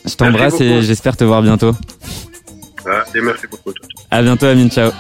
[0.06, 1.74] Je t'embrasse et j'espère te voir bientôt.
[3.16, 3.74] Et merci beaucoup.
[4.12, 4.70] À bientôt, Amine.
[4.70, 4.92] Ciao.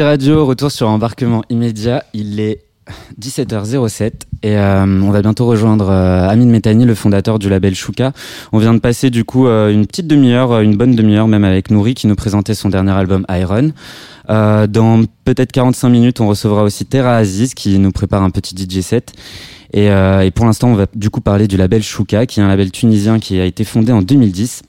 [0.00, 2.04] Radio, retour sur embarquement immédiat.
[2.14, 2.64] Il est
[3.20, 4.12] 17h07
[4.42, 8.12] et euh, on va bientôt rejoindre euh, Amine Metani, le fondateur du label Shuka.
[8.52, 11.70] On vient de passer du coup euh, une petite demi-heure, une bonne demi-heure même avec
[11.70, 13.72] Nouri qui nous présentait son dernier album Iron.
[14.28, 18.80] dans peut-être 45 minutes, on recevra aussi Terra Aziz qui nous prépare un petit DJ
[18.80, 19.12] set.
[19.74, 22.48] Et, et pour l'instant, on va du coup parler du label Shuka, qui est un
[22.48, 24.62] label tunisien qui a été fondé en 2010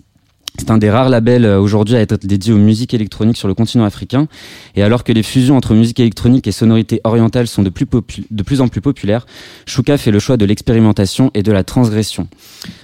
[0.57, 3.55] c'est un des rares labels euh, aujourd'hui à être dédié aux musiques électroniques sur le
[3.55, 4.27] continent africain.
[4.75, 8.67] Et alors que les fusions entre musique électronique et sonorité orientale sont de plus, en
[8.67, 9.25] plus populaires,
[9.65, 12.27] Shuka fait le choix de l'expérimentation et de la transgression.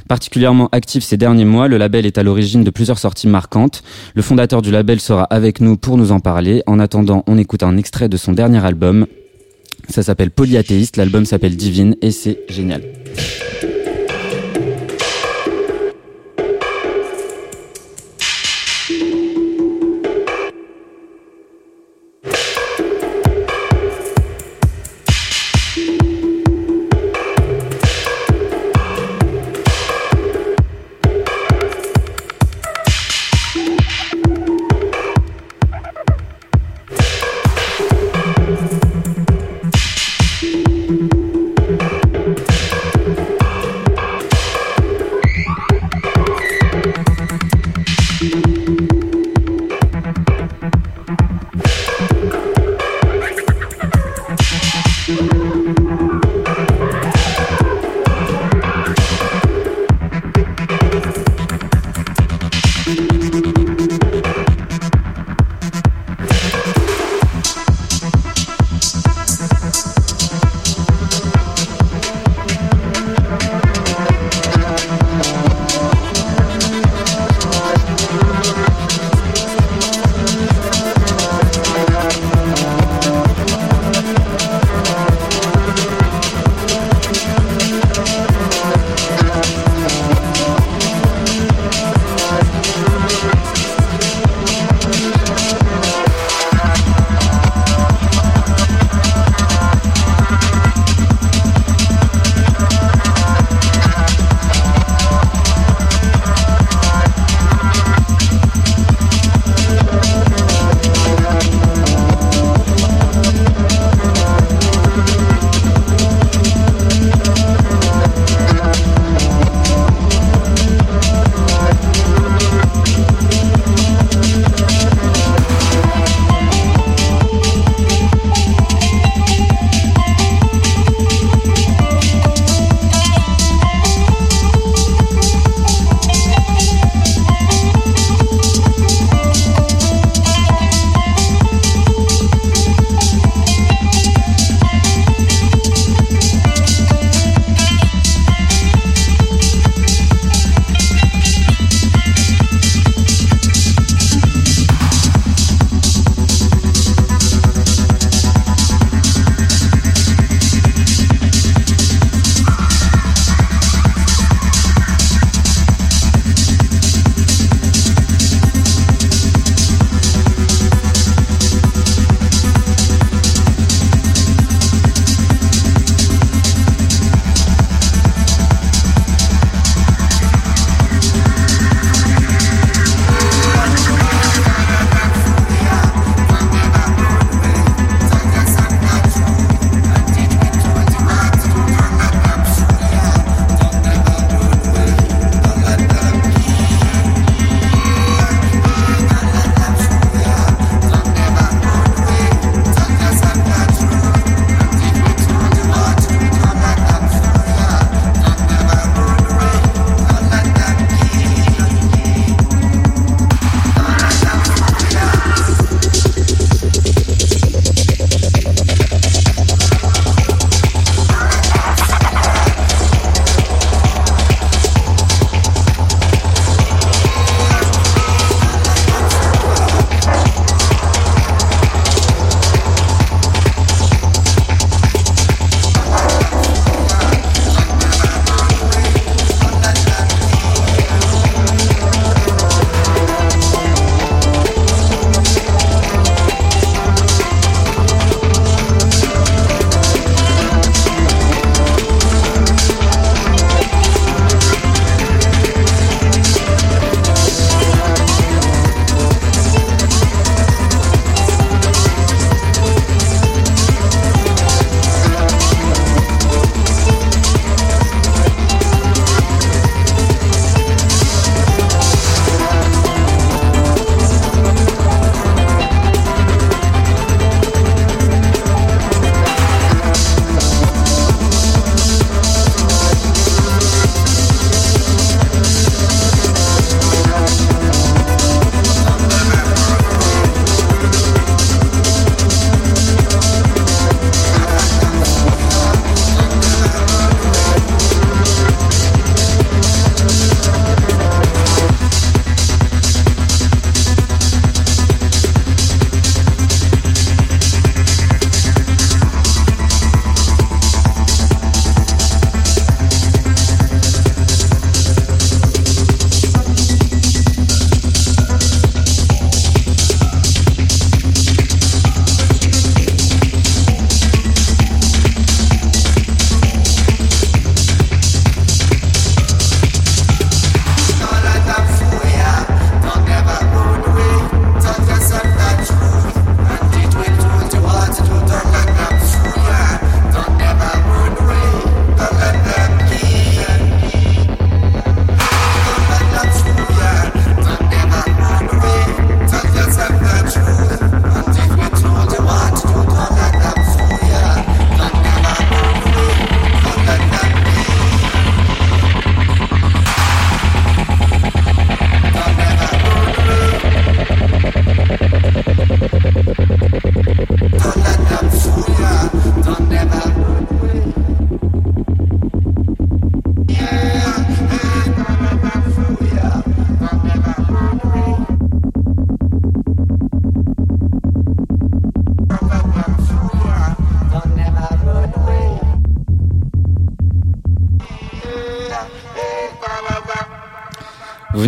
[0.08, 3.84] Particulièrement actif ces derniers mois, le label est à l'origine de plusieurs sorties marquantes.
[4.16, 6.64] Le fondateur du label sera avec nous pour nous en parler.
[6.66, 9.06] En attendant, on écoute un extrait de son dernier album.
[9.88, 12.82] Ça s'appelle Polyathéiste, l'album s'appelle Divine et c'est génial.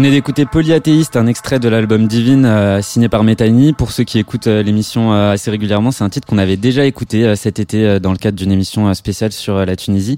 [0.02, 3.72] Venez d'écouter Polyathéiste, un extrait de l'album Divine euh, signé par Métani.
[3.72, 6.88] Pour ceux qui écoutent euh, l'émission euh, assez régulièrement, c'est un titre qu'on avait déjà
[6.88, 10.18] écouté cet été dans le cadre d'une émission spéciale sur la Tunisie.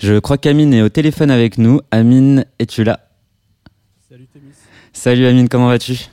[0.00, 1.80] Je crois qu'Amine est au téléphone avec nous.
[1.92, 2.98] Amine, es-tu là?
[4.08, 4.46] Salut Témis.
[4.92, 6.08] Salut Amine, comment vas-tu?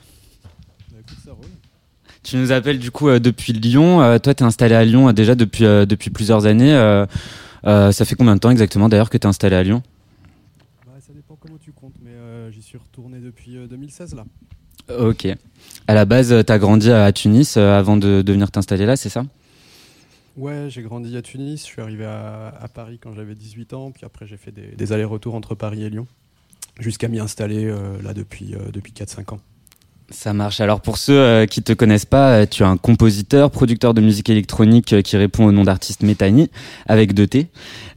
[0.92, 1.32] Bah.
[2.22, 4.20] Tu nous appelles du coup depuis Lyon.
[4.22, 6.72] toi, tu es installé à Lyon déjà depuis, depuis plusieurs années.
[7.64, 9.82] ça fait combien de temps exactement d'ailleurs que tu es installé à Lyon?
[12.50, 15.06] J'y suis retourné depuis 2016 euh, là.
[15.06, 15.26] Ok.
[15.86, 19.08] À la base, tu as grandi à Tunis euh, avant de, venir t'installer là, c'est
[19.08, 19.24] ça?
[20.36, 21.60] Ouais, j'ai grandi à Tunis.
[21.60, 23.90] Je suis arrivé à, Paris quand j'avais 18 ans.
[23.90, 26.06] Puis après, j'ai fait des, allers-retours entre Paris et Lyon
[26.78, 29.40] jusqu'à m'y installer euh, là depuis, depuis 4-5 ans.
[30.10, 30.62] Ça marche.
[30.62, 34.00] Alors pour ceux euh, qui te connaissent pas, euh, tu es un compositeur, producteur de
[34.00, 36.48] musique électronique euh, qui répond au nom d'artiste Métani
[36.86, 37.48] avec deux T.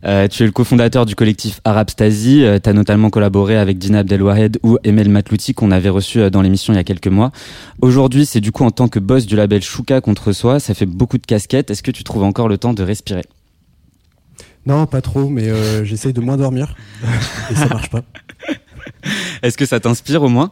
[0.03, 2.43] tu es le cofondateur du collectif Arab Stasi.
[2.62, 6.74] tu as notamment collaboré avec Dina Abdelwahed ou Emel Matlouti qu'on avait reçu dans l'émission
[6.74, 7.32] il y a quelques mois.
[7.82, 10.59] Aujourd'hui, c'est du coup en tant que boss du label Shuka contre soi.
[10.59, 11.72] Ça fait beaucoup de casquettes.
[11.72, 13.24] Est-ce que tu trouves encore le temps de respirer?
[14.66, 15.49] Non, pas trop, mais
[15.86, 16.76] j'essaye de moins dormir
[17.51, 18.03] et ça marche pas.
[19.43, 20.51] Est-ce que ça t'inspire au moins?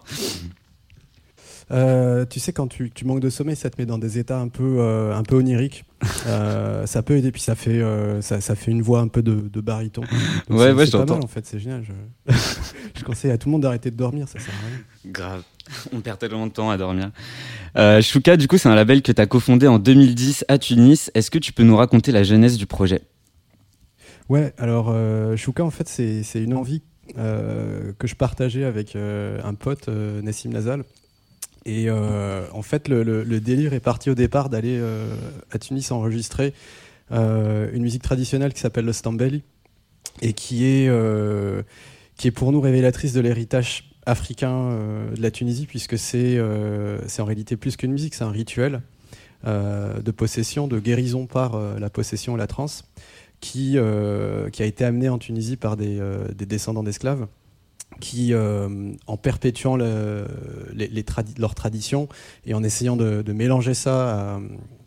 [1.71, 4.47] Euh, tu sais, quand tu, manques de sommeil, ça te met dans des états un
[4.47, 5.85] peu, euh, un peu oniriques.
[6.27, 7.81] Euh, ça peut aider, puis ça fait,
[8.21, 10.03] ça, ça, fait une voix un peu de, de baryton.
[10.49, 11.83] ouais, ouais, C'est pas mal en fait, c'est génial.
[11.83, 12.33] Je...
[12.95, 13.03] je...
[13.03, 15.11] conseille à tout le monde d'arrêter de dormir, ça sert à rien.
[15.11, 15.43] Grave,
[15.93, 17.11] on perd tellement de temps à dormir.
[18.01, 21.11] Shuka, du coup, c'est un label que tu as cofondé en 2010 à Tunis.
[21.15, 23.01] Est-ce que tu peux nous raconter la genèse du projet?
[24.29, 24.93] Ouais, alors
[25.35, 26.81] Shuka, en fait, c'est une envie
[27.15, 30.83] que je partageais avec un pote, Nassim Nazal.
[31.65, 35.13] Et euh, en fait, le, délire est parti au départ d'aller euh,
[35.51, 36.53] à Tunis enregistrer
[37.11, 39.43] euh, une musique traditionnelle qui s'appelle le Stambeli
[40.21, 40.89] et qui est,
[42.33, 44.77] pour nous révélatrice de l'héritage africain
[45.15, 48.81] de la Tunisie, puisque c'est en réalité plus qu'une musique, c'est un rituel
[49.45, 52.85] de possession, de guérison par la possession et la transe,
[53.39, 55.99] qui, a été amené en Tunisie par des
[56.45, 57.27] descendants d'esclaves
[57.99, 60.25] qui, euh, en perpétuant le,
[60.73, 61.05] les,
[61.37, 62.07] leurs traditions
[62.45, 64.39] et en essayant de, mélanger ça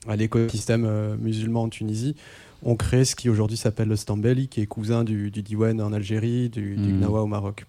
[0.09, 2.17] à, l'écosystème euh, musulman en Tunisie,
[2.65, 5.93] ont créé ce qui aujourd'hui s'appelle le Stambeli, qui est cousin du, du Diwan en
[5.93, 7.05] Algérie, du, du mmh.
[7.05, 7.65] au Maroc.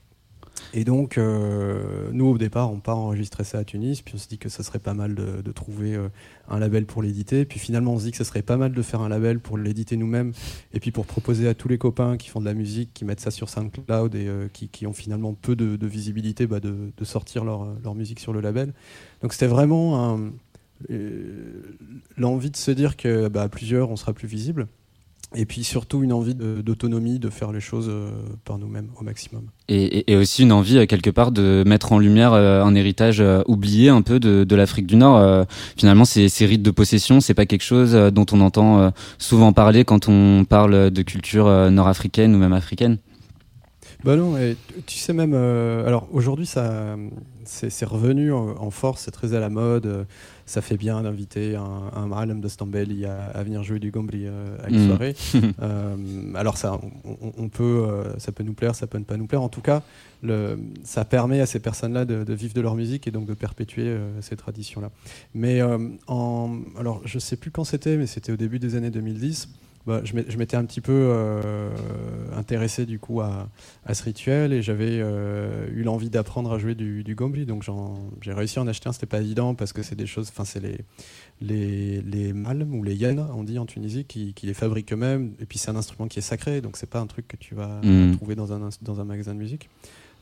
[0.75, 4.27] Et donc, euh, nous, au départ, on part enregistrer ça à Tunis, puis on se
[4.27, 6.09] dit que ça serait pas mal de, trouver euh,
[6.49, 7.45] un label pour l'éditer.
[7.45, 9.59] Puis finalement, on se dit que ça serait pas mal de faire un label pour
[9.59, 10.33] l'éditer nous-mêmes,
[10.73, 13.19] et puis pour proposer à tous les copains qui font de la musique, qui mettent
[13.19, 17.93] ça sur SoundCloud et euh, qui, ont finalement peu de, visibilité, bah, de, sortir leur,
[17.93, 18.73] musique sur le label.
[19.21, 20.19] Donc c'était vraiment
[22.17, 24.67] l'envie de se dire que bah, à plusieurs, on sera plus visible.
[25.35, 28.11] Et puis surtout une envie d'autonomie, de, faire les choses euh,
[28.45, 29.43] par nous-mêmes au maximum.
[29.67, 33.89] Et, aussi une envie euh, quelque part de mettre en lumière euh, un héritage oublié
[33.89, 35.45] un peu de, l'Afrique du Nord.
[35.75, 39.83] Finalement, ces, ces rites de possession, c'est pas quelque chose dont on entend souvent parler
[39.83, 42.99] quand on parle de culture nord-africaine ou même africaine.
[44.03, 44.55] Bah non, et
[44.85, 46.95] tu sais même, alors aujourd'hui ça,
[47.45, 50.05] c'est revenu en, force, c'est très à la mode
[50.45, 54.69] ça fait bien d'inviter un, un de Stambeli à, venir jouer du Gambri euh, à
[54.69, 54.87] une mm.
[54.87, 55.15] soirée.
[55.61, 55.95] Euh,
[56.35, 59.41] alors ça, on, peut, euh, ça peut nous plaire, ça peut ne pas nous plaire.
[59.41, 59.81] En tout cas,
[60.21, 63.95] le, ça permet à ces personnes-là de, vivre de leur musique et donc de perpétuer
[64.21, 64.89] ces traditions-là.
[65.33, 65.61] Mais
[66.07, 69.49] en, alors, je sais plus quand c'était, mais c'était au début des années 2010.
[69.85, 71.69] Bah, je m'étais un petit peu euh,
[72.33, 73.49] intéressé du coup à,
[73.93, 77.45] ce rituel et j'avais euh, eu l'envie d'apprendre à jouer du, du gombli.
[77.45, 77.65] Donc
[78.21, 80.45] j'ai réussi à en acheter un, c'était pas évident parce que c'est des choses, enfin
[80.45, 80.77] c'est les,
[81.41, 85.33] les, les malms ou les yens, on dit en Tunisie, qui, les fabriquent eux-mêmes.
[85.41, 87.53] Et puis c'est un instrument qui est sacré, donc c'est pas un truc que tu
[87.53, 88.15] vas mm.
[88.15, 89.69] trouver dans un, dans un magasin de musique.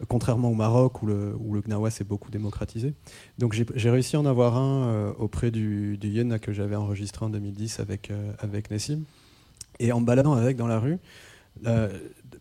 [0.07, 2.95] Contrairement au Maroc où le, où le gnawa s'est beaucoup démocratisé.
[3.37, 7.23] Donc j'ai réussi à en avoir un euh, auprès du, du yen que j'avais enregistré
[7.23, 9.03] en 2010 avec, avec Nessim.
[9.79, 10.99] Et en baladant avec dans la rue,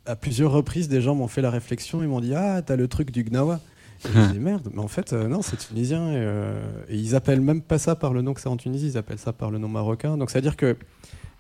[0.07, 2.89] à plusieurs reprises, des gens m'ont fait la réflexion, ils m'ont dit Ah, t'as le
[2.89, 3.61] truc du Gnawa.
[4.05, 6.01] Et je dit Merde, mais en fait, euh, non, c'est tunisien.
[6.09, 8.99] Euh, et, ils appellent même pas ça par le nom que c'est en Tunisie, ils
[8.99, 10.17] appellent ça par le nom marocain.
[10.17, 10.77] Donc, c'est-à-dire qu'il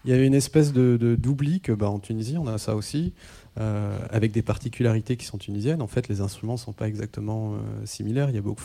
[0.04, 3.12] y a une espèce de, d'oubli que bah, en Tunisie, on a ça aussi,
[3.58, 5.82] euh, avec des particularités qui sont tunisiennes.
[5.82, 8.28] En fait, les instruments ne sont pas exactement similaires.
[8.28, 8.62] Il y a beaucoup,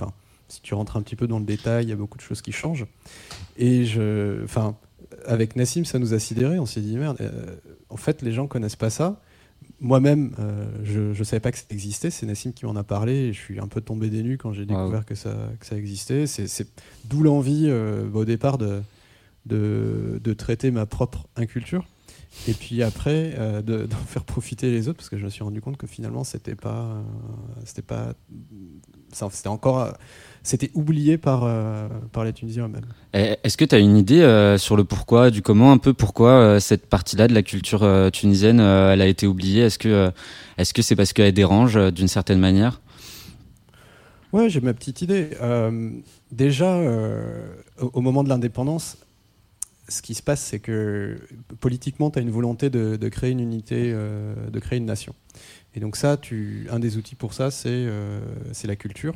[0.50, 2.42] si tu rentres un petit peu dans le détail, il y a beaucoup de choses
[2.42, 2.86] qui changent.
[3.58, 4.76] Et je, enfin,
[5.28, 6.60] avec Nassim, ça nous a sidéré.
[6.60, 7.56] On s'est dit, merde, euh,
[7.90, 9.22] en fait, les gens connaissent pas ça.
[9.80, 12.10] Moi-même, euh, je ne savais pas que ça existait.
[12.10, 13.14] C'est Nassim qui m'en a parlé.
[13.14, 15.78] Et je suis un peu tombé des nues quand j'ai découvert que, ça, que ça
[15.78, 16.28] existait.
[16.28, 16.68] C'est
[17.06, 18.82] d'où l'envie, euh, au départ, de,
[19.46, 21.86] de, de, traiter ma propre inculture.
[22.48, 23.34] Et puis après
[23.66, 26.56] d'en faire profiter les autres parce que je me suis rendu compte que finalement c'était
[26.56, 27.04] pas
[27.64, 28.14] c'était pas
[29.12, 29.94] c'était encore
[30.46, 32.86] c'était oublié par, euh, par les Tunisiens eux-mêmes.
[33.14, 36.30] Est-ce que tu as une idée euh, sur le pourquoi, du comment, un peu pourquoi
[36.30, 39.64] euh, cette partie-là de la culture tunisienne, elle a été oubliée?
[39.64, 40.12] Est-ce que
[40.58, 42.80] est-ce que c'est parce qu'elle dérange d'une certaine manière?
[44.34, 45.32] Ouais, j'ai ma petite idée.
[46.32, 46.80] déjà,
[47.80, 48.98] au, moment de l'indépendance,
[49.88, 51.20] ce qui se passe, c'est que
[51.60, 55.14] politiquement, tu as une volonté de, de, créer une unité, de créer une nation.
[55.76, 57.88] Et donc ça, tu, un des outils pour ça, c'est
[58.54, 59.16] c'est la culture.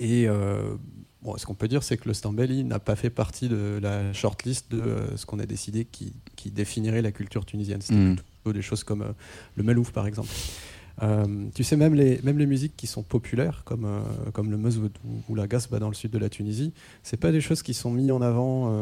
[0.00, 0.74] Et euh,
[1.22, 4.12] bon, ce qu'on peut dire, c'est que le Stambeli n'a pas fait partie de la
[4.12, 7.80] shortlist de euh, ce qu'on a décidé qui, qui, définirait la culture tunisienne.
[7.80, 8.16] C'était mm.
[8.16, 9.12] plutôt des choses comme euh,
[9.56, 10.28] le Malouf, par exemple.
[11.54, 13.86] Tu sais, même les, musiques qui sont populaires, comme,
[14.32, 14.92] comme le mezwoud
[15.28, 16.72] ou, la gasba dans le sud de la Tunisie,
[17.02, 18.72] c'est pas des choses qui sont mises en avant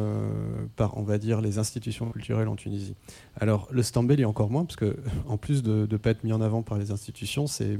[0.77, 2.95] par, on va dire, les institutions culturelles en Tunisie.
[3.41, 4.97] Alors, le Stambeli encore moins, parce que
[5.29, 7.79] en plus de ne pas être mis en avant par les institutions, c'est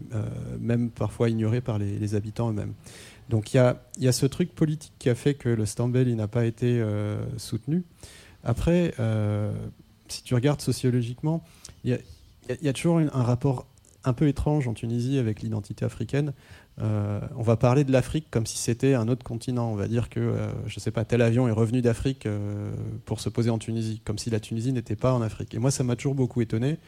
[0.61, 2.75] même parfois ignoré par les, habitants eux-mêmes.
[3.29, 3.57] Donc il
[3.99, 7.25] y a, ce truc politique qui a fait que le Stambel n'a pas été euh,
[7.39, 7.85] soutenu.
[8.45, 9.53] Après, euh,
[10.09, 11.43] si tu regardes sociologiquement,
[11.85, 11.99] il
[12.61, 13.67] y, a toujours un rapport
[14.05, 16.33] un peu étrange en Tunisie avec l'identité africaine.
[16.81, 19.71] Euh, on va parler de l'Afrique comme si c'était un autre continent.
[19.71, 20.35] On va dire que,
[20.67, 22.29] je ne sais pas, tel avion est revenu d'Afrique
[23.05, 25.55] pour se poser en Tunisie, comme si la Tunisie n'était pas en Afrique.
[25.55, 26.79] Et moi, ça m'a toujours beaucoup étonné.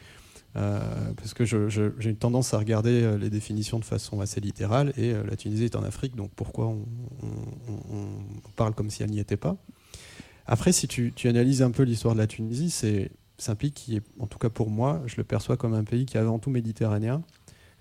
[0.55, 0.79] Euh,
[1.15, 5.13] parce que j'ai une tendance à regarder euh, les définitions de façon assez littérale, et
[5.13, 6.85] euh, la Tunisie est en Afrique, donc pourquoi on,
[8.55, 9.57] parle comme si elle n'y était pas?
[10.47, 13.11] Après, si tu, analyses un peu l'histoire de la Tunisie, c'est
[13.47, 16.05] un pays qui est, en tout cas pour moi, je le perçois comme un pays
[16.05, 17.21] qui est avant tout méditerranéen.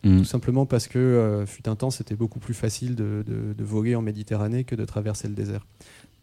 [0.04, 0.18] Mmh.
[0.18, 3.24] Tout simplement parce que, fut un temps, c'était beaucoup plus facile de,
[3.58, 5.66] voguer en Méditerranée que de traverser le désert.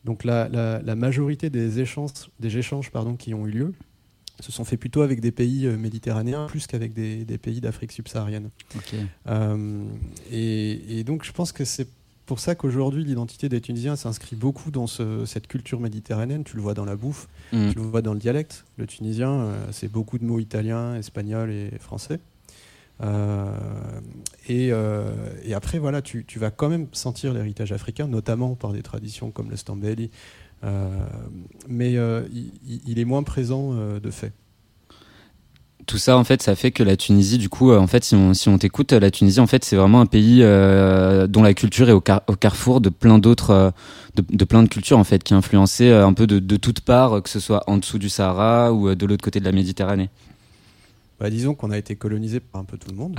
[0.06, 3.74] Donc la, la majorité des échanges, des échanges pardon, qui ont eu lieu,
[4.40, 8.50] se sont faits plutôt avec des pays euh, méditerranéens plus qu'avec des, pays d'Afrique subsaharienne.
[9.28, 9.84] Euh,
[10.32, 11.88] et, donc je pense que c'est
[12.34, 16.44] pour ça qu'aujourd'hui l'identité des Tunisiens s'inscrit beaucoup dans cette culture méditerranéenne.
[16.44, 17.70] Tu le vois dans la bouffe, mm.
[17.70, 18.66] tu le vois dans le dialecte.
[18.78, 22.20] Le tunisien, euh, c'est beaucoup de mots italiens, espagnols et français.
[24.50, 24.74] et,
[25.54, 29.56] après, voilà, tu, vas quand même sentir l'héritage africain, notamment par des traditions comme le
[29.56, 30.10] Stambeli,
[30.64, 30.90] euh,
[31.68, 32.24] mais euh,
[32.66, 34.32] il, est moins présent euh, de fait
[35.86, 38.34] tout ça en fait ça fait que la Tunisie du coup en fait si on,
[38.34, 41.94] si on t'écoute la Tunisie en fait c'est vraiment un pays dont la culture est
[41.94, 43.74] au, carrefour de plein d'autres
[44.16, 45.38] de, plein de cultures en fait qui est
[45.92, 49.06] un peu de, de toutes parts que ce soit en dessous du Sahara ou de
[49.06, 50.10] l'autre côté de la Méditerranée
[51.24, 53.18] bah, disons qu'on a été colonisé par un peu tout le monde.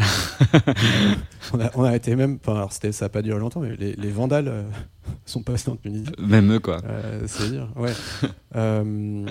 [1.75, 4.63] on, a, été même, alors ça n'a pas duré longtemps, mais les, Vandales euh,
[5.25, 6.13] sont passés en Tunisie.
[6.19, 6.83] Même eux, quoi.
[6.85, 7.93] Euh, c'est dire, ouais.
[8.57, 9.27] Euh,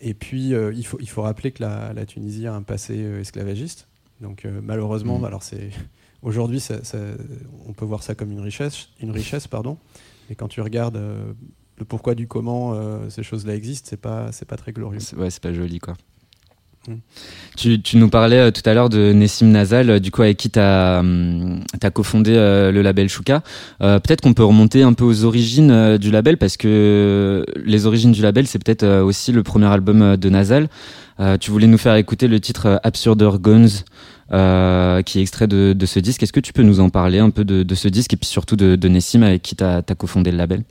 [0.00, 3.88] et puis, il, faut, il faut rappeler que la, Tunisie a un passé esclavagiste.
[4.20, 5.24] Donc, malheureusement, mm.
[5.24, 5.70] alors c'est
[6.20, 6.62] aujourd'hui,
[7.66, 9.78] on peut voir ça comme une richesse, une richesse, pardon.
[10.28, 10.98] Et quand tu regardes
[11.78, 15.00] le pourquoi du comment ces choses-là existent, c'est pas, c'est pas très glorieux.
[15.16, 15.96] Ouais, c'est pas joli, quoi.
[17.56, 20.48] Tu, nous parlais euh, tout à l'heure de Nessim Nazal, euh, du coup avec qui
[20.48, 21.60] tu as, hum,
[21.92, 23.42] cofondé euh, le label Shuka.
[23.80, 28.22] peut-être qu'on peut remonter un peu aux origines du label parce que les origines du
[28.22, 30.68] label c'est peut-être aussi le premier album de Nazal.
[31.40, 33.82] tu voulais nous faire écouter le titre Absurder Guns
[35.02, 36.22] qui est extrait de, ce disque.
[36.22, 38.56] Est-ce que tu peux nous en parler un peu de, ce disque et puis surtout
[38.56, 39.64] de, de Nessim avec qui tu
[39.96, 40.64] cofondé le label?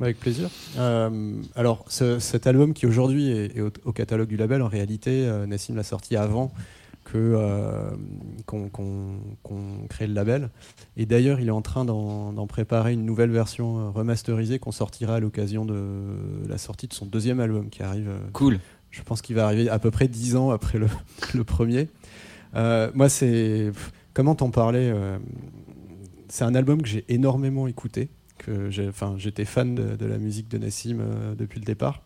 [0.00, 0.48] Avec plaisir.
[0.78, 5.74] Euh, alors, cet album qui aujourd'hui est, au, catalogue du label, en réalité, euh, Nassim
[5.74, 6.52] l'a sorti avant
[7.04, 7.90] que euh,
[8.44, 8.70] qu'on
[9.88, 10.50] crée le label.
[10.96, 15.20] Et d'ailleurs, il est en train d'en préparer une nouvelle version remasterisée qu'on sortira à
[15.20, 16.14] l'occasion de
[16.46, 18.10] la sortie de son deuxième album qui arrive.
[18.32, 18.58] cool.
[18.90, 20.86] Je pense qu'il va arriver à peu près dix ans après le,
[21.34, 21.88] le premier.
[22.54, 23.72] moi, c'est
[24.12, 24.92] comment t'en parler
[26.28, 28.10] C'est un album que j'ai énormément écouté
[28.70, 32.02] j'étais fan de, la musique de Nassim euh, depuis le départ.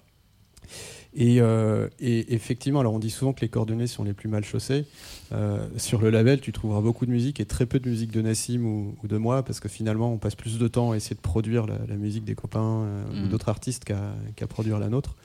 [1.20, 4.86] Euh, et, effectivement, alors on dit souvent que les coordonnées sont les plus mal chaussées.
[5.32, 8.22] Euh, sur le label, tu trouveras beaucoup de musique et très peu de musique de
[8.22, 11.20] Nassim ou, de moi, parce que finalement, on passe plus de temps à essayer de
[11.20, 13.28] produire la, musique des copains ou mm.
[13.28, 15.16] d'autres artistes qu'à produire la nôtre.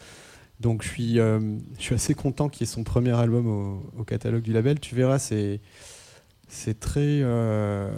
[0.59, 4.03] Donc je suis, je suis assez content qu'il y ait son premier album au, au
[4.03, 4.79] catalogue du label.
[4.79, 5.61] Tu verras, c'est
[6.47, 7.21] c'est très.
[7.21, 7.89] Euh,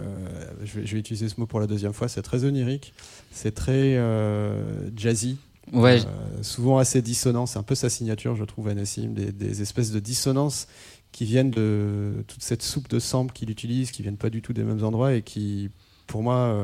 [0.64, 2.08] je, vais, utiliser ce mot pour la deuxième fois.
[2.08, 2.92] C'est très onirique.
[3.30, 5.38] C'est très euh, jazzy.
[5.72, 6.00] Ouais.
[6.00, 7.46] Euh, souvent assez dissonant.
[7.46, 9.14] C'est un peu sa signature, je trouve, à Nassim.
[9.14, 10.66] Des, espèces de dissonances
[11.12, 14.52] qui viennent de toute cette soupe de samples qu'il utilise, qui viennent pas du tout
[14.52, 15.70] des mêmes endroits et qui,
[16.06, 16.56] pour moi,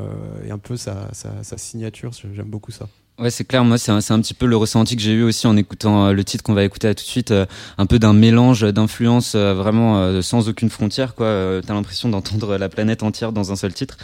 [0.44, 2.12] est un peu sa, sa signature.
[2.12, 2.88] J'aime beaucoup ça.
[3.18, 3.64] Ouais, c'est clair.
[3.64, 6.22] Moi, c'est un, petit peu le ressenti que j'ai eu aussi en écoutant euh, le
[6.22, 7.30] titre qu'on va écouter tout de suite.
[7.30, 7.46] Euh,
[7.78, 11.14] un peu d'un mélange d'influences euh, vraiment sans aucune frontière.
[11.14, 13.96] Quoi, t'as l'impression d'entendre la planète entière dans un seul titre.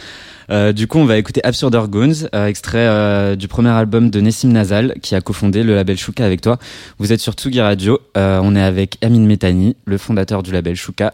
[0.73, 5.15] du coup, on va écouter Absurder Goons, extrait du premier album de Nessim Nazal, qui
[5.15, 6.57] a cofondé le label Shuka avec toi.
[6.97, 7.99] Vous êtes sur Tsugi Radio.
[8.15, 11.13] on est avec Amin Metani, le fondateur du label Shuka.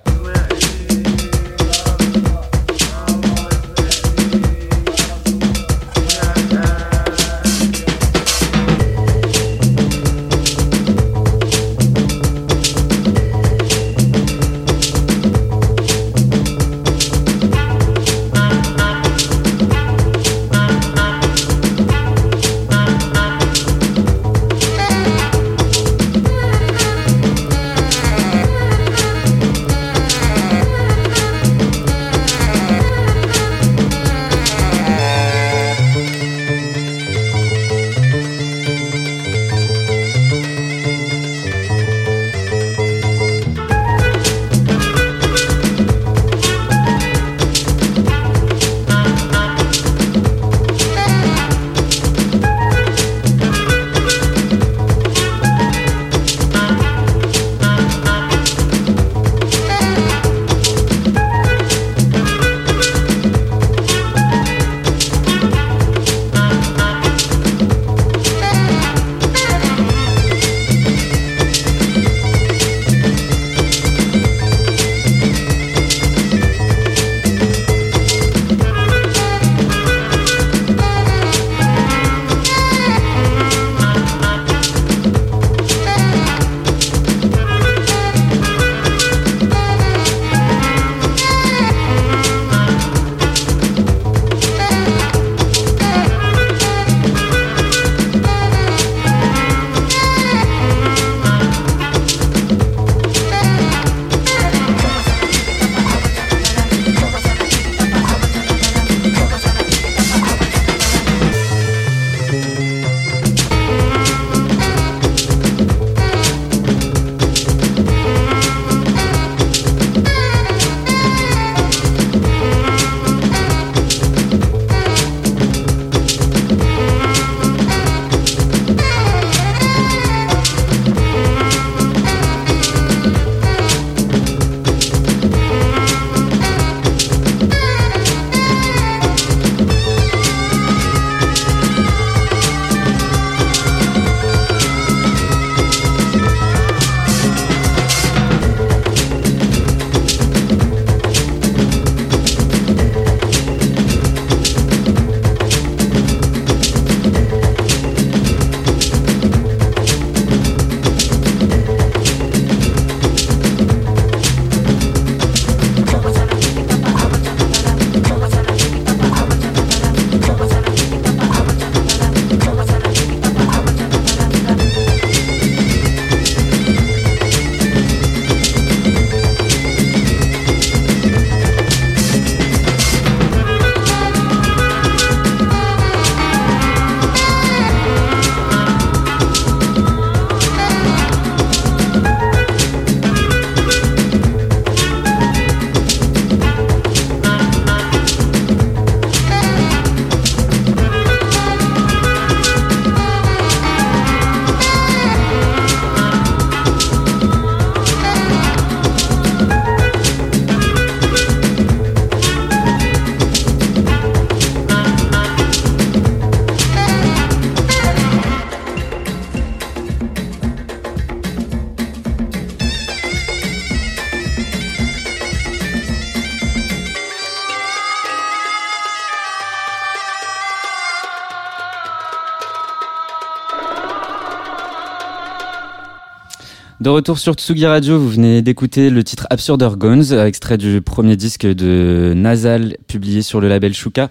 [236.90, 241.16] De retour sur Tsugi Radio, vous venez d'écouter le titre Absurder Guns, extrait du premier
[241.16, 244.10] disque de Nasal publié sur le label Shuka.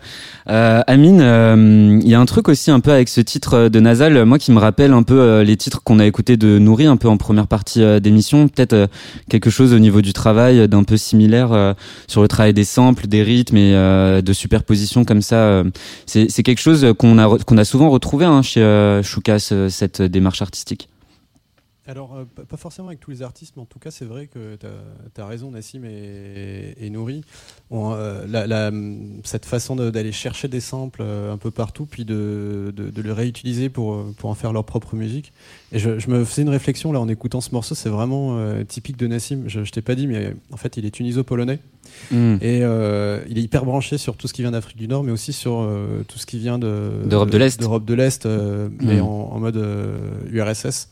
[0.48, 3.80] Euh, Amine, euh, il y a un truc aussi un peu avec ce titre de
[3.80, 6.86] Nasal, moi qui me rappelle un peu euh, les titres qu'on a écoutés de Nourri
[6.86, 8.88] un peu en première partie euh, d'émission, peut-être
[9.28, 11.74] quelque chose au niveau du travail d'un peu similaire
[12.06, 15.64] sur le travail des samples, des rythmes et de superposition comme ça.
[16.06, 20.88] C'est quelque chose qu'on a souvent retrouvé hein, chez Shuka cette démarche artistique.
[21.88, 24.56] Alors, euh, pas forcément avec tous les artistes, mais en tout cas, c'est vrai que
[24.56, 27.24] tu as, raison, Nassim et, et Nouri.
[27.72, 33.12] Euh, cette façon d'aller chercher des samples euh, un peu partout, puis de, de, le
[33.14, 35.32] réutiliser pour, pour en faire leur propre musique.
[35.72, 39.06] Et je, me faisais une réflexion là en écoutant ce morceau, c'est vraiment typique de
[39.06, 39.44] Nassim.
[39.46, 41.58] Je, je t'ai pas dit, mais en fait, il est tuniso-polonais.
[42.10, 42.36] Hmm.
[42.40, 42.58] Et
[43.28, 45.68] il est hyper branché sur tout ce qui vient d'Afrique du Nord, mais aussi sur
[46.08, 47.60] tout ce qui vient d'Europe de l'Est.
[47.60, 49.04] D'Europe de l'Est, mais hmm.
[49.04, 49.62] en, en, mode
[50.30, 50.88] URSS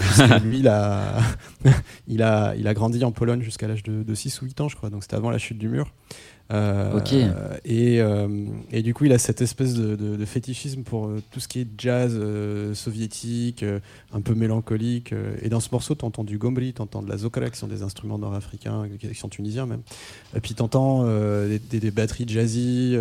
[0.44, 1.18] lui, il a,
[2.08, 4.76] il, a, il a grandi en Pologne jusqu'à l'âge de, 6 ou 8 ans, je
[4.76, 4.90] crois.
[4.90, 5.92] Donc c'était avant la chute du mur.
[6.50, 7.12] Euh, ok.
[7.64, 8.28] Et, euh,
[8.72, 11.66] et, du coup, il a cette espèce de, fétichisme pour euh, tout ce qui est
[11.78, 12.18] jazz
[12.74, 13.64] soviétique,
[14.12, 15.14] un peu mélancolique.
[15.42, 17.68] et dans ce morceau, tu entends du gomri, tu entends de la zokara, qui sont
[17.68, 19.82] des instruments nord-africains, qui sont tunisiens même.
[20.34, 22.96] Et puis tu entends des, batteries jazzy,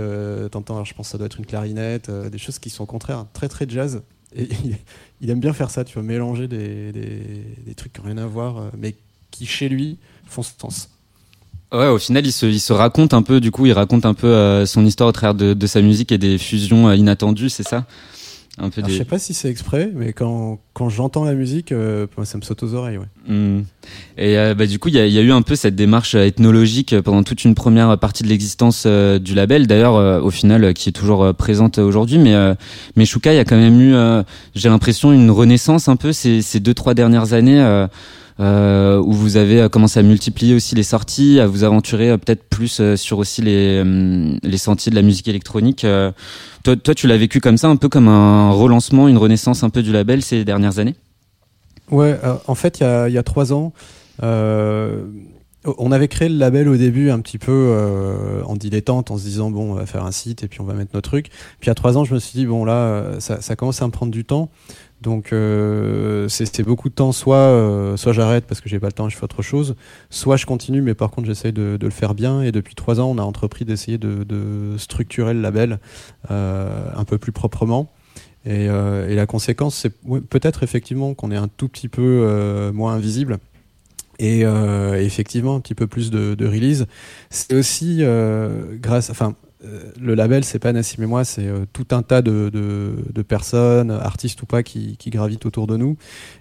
[0.52, 2.88] tu entends, je pense que ça doit être une clarinette, des choses qui sont au
[2.88, 4.02] contraire très très jazz.
[4.36, 4.48] Et
[5.22, 8.28] il, aime bien faire ça, tu vois, mélanger des, des, trucs qui n'ont rien à
[8.28, 8.96] voir, mais
[9.32, 10.90] qui chez lui font sens.
[11.72, 14.16] Ouais, au final, il se, il se raconte un peu, du coup, il raconte un
[14.16, 17.50] peu euh, son histoire au travers de, de, sa musique et des fusions euh, inattendues,
[17.50, 17.86] c'est ça?
[18.62, 22.08] Un peu Je sais pas si c'est exprès, mais quand, quand j'entends la musique, euh,
[22.24, 22.98] ça me saute aux oreilles.
[22.98, 23.06] Ouais.
[23.28, 23.62] Hmm.
[24.18, 26.16] Et euh, bah, du coup, il y a, y a, eu un peu cette démarche
[26.16, 30.90] euh, ethnologique pendant toute une première partie de l'existence du label, d'ailleurs, au final, qui
[30.90, 32.18] est toujours présente aujourd'hui.
[32.18, 32.36] Mais,
[32.96, 34.24] mais Shuka, il y a quand même eu,
[34.56, 37.88] j'ai l'impression, une renaissance un peu ces, ces deux, trois dernières années euh,
[38.40, 42.44] où vous avez euh, commencé à multiplier aussi les sorties, à vous aventurer euh, peut-être
[42.44, 45.86] plus euh, sur aussi les, les sentiers de la musique électronique.
[46.64, 49.70] Toi, toi, tu l'as vécu comme ça, un peu comme un relancement, une renaissance un
[49.70, 50.96] peu du label ces dernières années?
[51.92, 52.18] Ouais,
[52.48, 53.74] en fait, il y a, y a, trois ans,
[54.22, 55.04] euh,
[55.78, 59.24] on avait créé le label au début un petit peu euh, en dilettante, en se
[59.24, 61.30] disant bon, on va faire un site et puis on va mettre nos trucs.
[61.60, 63.92] Puis a trois ans, je me suis dit bon là, ça, ça commence à me
[63.92, 64.50] prendre du temps.
[65.02, 68.94] Donc euh, c'est beaucoup de temps, soit, euh, soit j'arrête parce que j'ai pas le
[68.94, 69.76] temps et je fais autre chose,
[70.10, 73.10] soit je continue mais par contre j'essaye de, le faire bien et depuis trois ans
[73.10, 75.80] on a entrepris d'essayer de, structurer le label
[76.32, 77.92] euh, un peu plus proprement.
[78.46, 79.94] Et, et la conséquence c'est
[80.30, 83.38] peut-être effectivement qu'on est un tout petit peu moins invisible
[84.18, 86.88] et effectivement un petit peu plus de, de release.
[87.30, 88.02] C'est aussi
[88.82, 92.22] grâce, enfin euh, le label, c'est pas Nassim et moi, c'est euh, tout un tas
[92.22, 92.92] de,
[93.28, 95.98] personnes, artistes ou pas, qui, gravitent autour de nous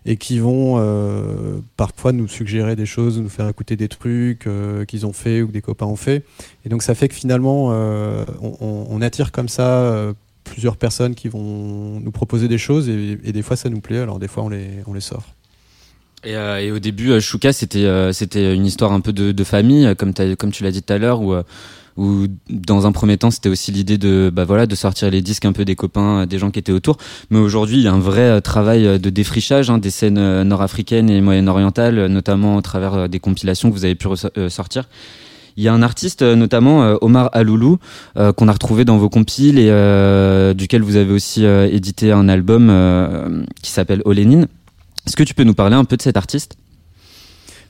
[0.06, 4.48] et qui vont euh, parfois nous suggérer des choses, nous faire écouter des trucs
[4.86, 6.24] qu'ils ont fait ou que des copains ont fait.
[6.64, 7.68] Et donc ça fait que finalement,
[8.40, 10.12] on, attire comme ça
[10.44, 14.18] plusieurs personnes qui vont nous proposer des choses et, des fois ça nous plaît, alors
[14.18, 15.24] des fois on les, sort.
[16.24, 20.62] Et, au début, Chouka, c'était c'était une histoire un peu de, famille, comme, comme tu
[20.62, 21.34] l'as dit tout à l'heure, où
[21.98, 25.44] où dans un premier temps c'était aussi l'idée de bah voilà de sortir les disques
[25.44, 26.96] un peu des copains des gens qui étaient autour.
[27.30, 30.18] Mais aujourd'hui il y a un vrai euh, travail euh, de défrichage hein, des scènes
[30.18, 34.08] euh, nord-africaines et moyen-orientales notamment au travers des compilations que vous avez pu
[34.48, 34.88] sortir.
[35.56, 37.78] Il y a un artiste, notamment Omar Aloulou,
[38.14, 43.72] qu'on a retrouvé dans vos compiles et duquel vous avez aussi édité un album qui
[43.72, 44.46] s'appelle Olénine.
[45.06, 46.56] Est-ce que tu peux nous parler un peu de cet artiste?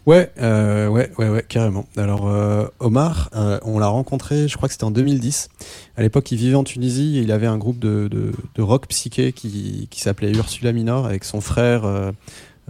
[0.08, 1.84] Ouais, euh, ouais, ouais, ouais, carrément.
[1.98, 5.50] Alors euh, Omar, euh, on l'a rencontré, je crois que c'était en 2010.
[5.98, 8.86] À l'époque, il vivait en Tunisie et il avait un groupe de, de, de rock
[8.88, 12.10] psyché qui, qui s'appelait Ursula Minor avec son frère euh,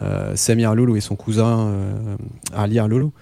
[0.03, 1.72] euh, Samir Loulou et son cousin
[2.57, 3.12] Ali Loulou.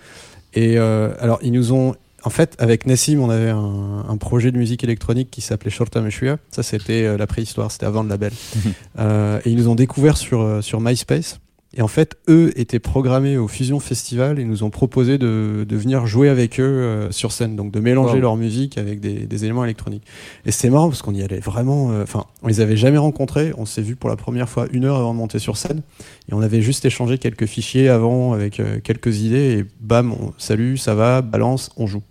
[0.55, 1.95] Et alors, ils nous ont
[2.25, 6.01] en fait, avec Nassim, on avait un, un projet de musique électronique qui s'appelait Shorta
[6.01, 6.39] Meshuya.
[6.51, 8.33] Ça, c'était la préhistoire, c'était avant le label.
[8.99, 11.39] euh, et ils nous ont découvert sur, sur MySpace.
[11.77, 15.77] Et en fait, eux étaient programmés au Fusion Festival et nous ont proposé de, de
[15.77, 19.45] venir jouer avec eux euh, sur scène, donc de mélanger leur musique avec des, des,
[19.45, 20.05] éléments électroniques.
[20.47, 21.93] Et c'est marrant parce qu'on y allait vraiment.
[21.93, 23.53] Euh, enfin, on les avait jamais rencontrés.
[23.59, 25.83] On s'est vu pour la première fois une heure avant de monter sur scène
[26.31, 30.79] et on avait juste échangé quelques fichiers avant avec euh, quelques idées et bam, salut,
[30.79, 32.03] ça va, balance, on joue.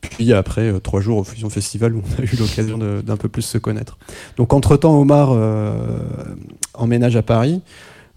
[0.00, 3.42] Puis après trois jours au Fusion Festival où on a eu l'occasion d'un peu plus
[3.42, 3.98] se connaître.
[4.36, 5.36] Donc entre temps, Omar
[6.74, 7.62] emménage à Paris.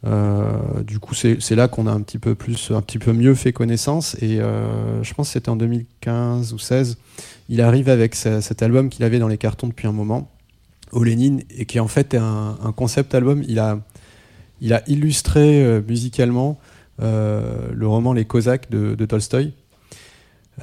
[0.05, 3.35] Euh, du coup, c'est là qu'on a un petit peu plus, un petit peu mieux
[3.35, 4.15] fait connaissance.
[4.21, 6.97] Et euh, je pense que c'était en 2015 ou 16.
[7.49, 10.29] Il arrive avec cet album qu'il avait dans les cartons depuis un moment,
[10.91, 13.43] au Lénine, et qui en fait est un, concept album.
[13.47, 13.79] Il a,
[14.61, 16.59] il a illustré euh, musicalement
[16.99, 19.53] le roman Les Cosaques de, de Tolstoï.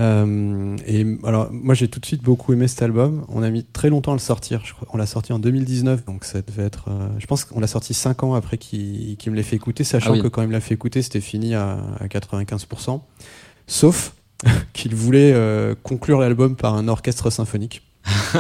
[0.01, 3.25] Euh, et alors, moi, j'ai tout de suite beaucoup aimé cet album.
[3.29, 4.61] On a mis très longtemps à le sortir.
[4.65, 6.87] Je crois, on l'a sorti en 2019, donc ça devait être.
[6.89, 10.15] Euh, je pense qu'on l'a sorti 5 ans après qu'il me l'ait fait écouter, sachant
[10.15, 13.01] ah que quand il me l'a fait écouter, c'était fini à, à 95%.
[13.67, 14.15] Sauf
[14.73, 17.83] qu'il voulait euh, conclure l'album par un orchestre symphonique.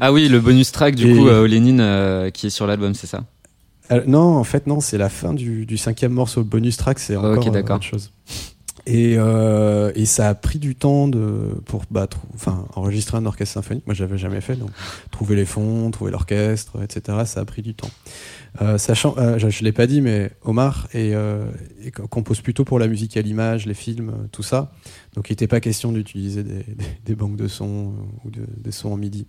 [0.00, 3.24] ah oui, le bonus track du coup, au Lénine, qui est sur l'album, c'est ça?
[4.06, 6.40] Non, en fait, non, c'est la fin du, cinquième morceau.
[6.40, 8.12] Le bonus track, c'est encore autre chose.
[8.86, 13.86] Et, et, ça a pris du temps de, pour bah, enfin, enregistrer un orchestre symphonique.
[13.86, 14.56] Moi, j'avais jamais fait.
[14.56, 14.70] Donc,
[15.10, 17.18] trouver les fonds, trouver l'orchestre, etc.
[17.26, 17.90] Ça a pris du temps.
[18.60, 21.46] Euh, sachant, euh, je ne l'ai pas dit, mais Omar est, euh,
[22.10, 24.72] compose plutôt pour la musique à l'image, les films, tout ça.
[25.14, 27.92] Donc il n'était pas question d'utiliser des, banques de sons
[28.24, 29.26] ou des sons en MIDI.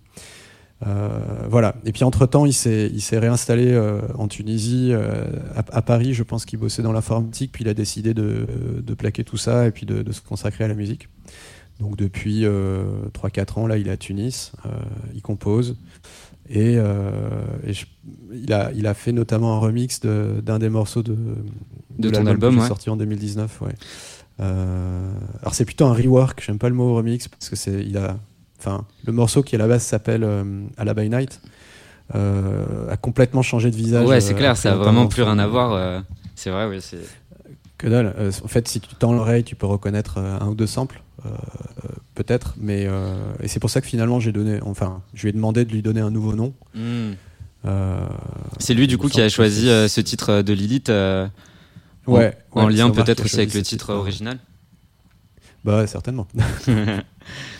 [1.48, 1.74] Voilà.
[1.84, 3.78] Et puis entre-temps, il s'est réinstallé
[4.14, 4.92] en Tunisie,
[5.54, 8.46] à, Paris, je pense qu'il bossait dans l'informatique, puis il a décidé de,
[8.94, 11.08] plaquer tout ça et puis de, se consacrer à la musique.
[11.80, 14.52] Donc depuis 3-4 ans, là, il est à Tunis,
[15.14, 15.76] il compose.
[16.48, 17.10] Et, euh,
[18.32, 21.16] il, a, il a fait notamment un remix d'un des morceaux de,
[21.98, 23.60] de, ton album, sorti en 2019.
[23.62, 23.72] Ouais.
[24.40, 27.96] Euh, alors c'est plutôt un rework, j'aime pas le mot remix parce que c'est il
[27.96, 28.18] a,
[28.62, 31.40] enfin le morceau qui à la base s'appelle euh, À by Night
[32.14, 34.06] a complètement changé de visage.
[34.06, 36.02] Ouais, c'est clair, ça a vraiment plus rien à voir.
[36.34, 36.80] c'est vrai, oui.
[37.78, 38.14] Que dalle.
[38.44, 41.02] en fait, si tu tends l'oreille, tu peux reconnaître un ou deux samples
[42.14, 45.32] peut-être, mais euh, et c'est pour ça que finalement j'ai donné, enfin, je lui ai
[45.32, 46.52] demandé de lui donner un nouveau nom.
[46.74, 47.12] Hmm.
[47.64, 48.06] Euh,
[48.58, 50.90] c'est lui du coup qui a choisi euh, ce titre de Lilith.
[52.06, 54.38] ouais, en, lien peut-être aussi avec le titre original.
[55.64, 56.26] Bah certainement.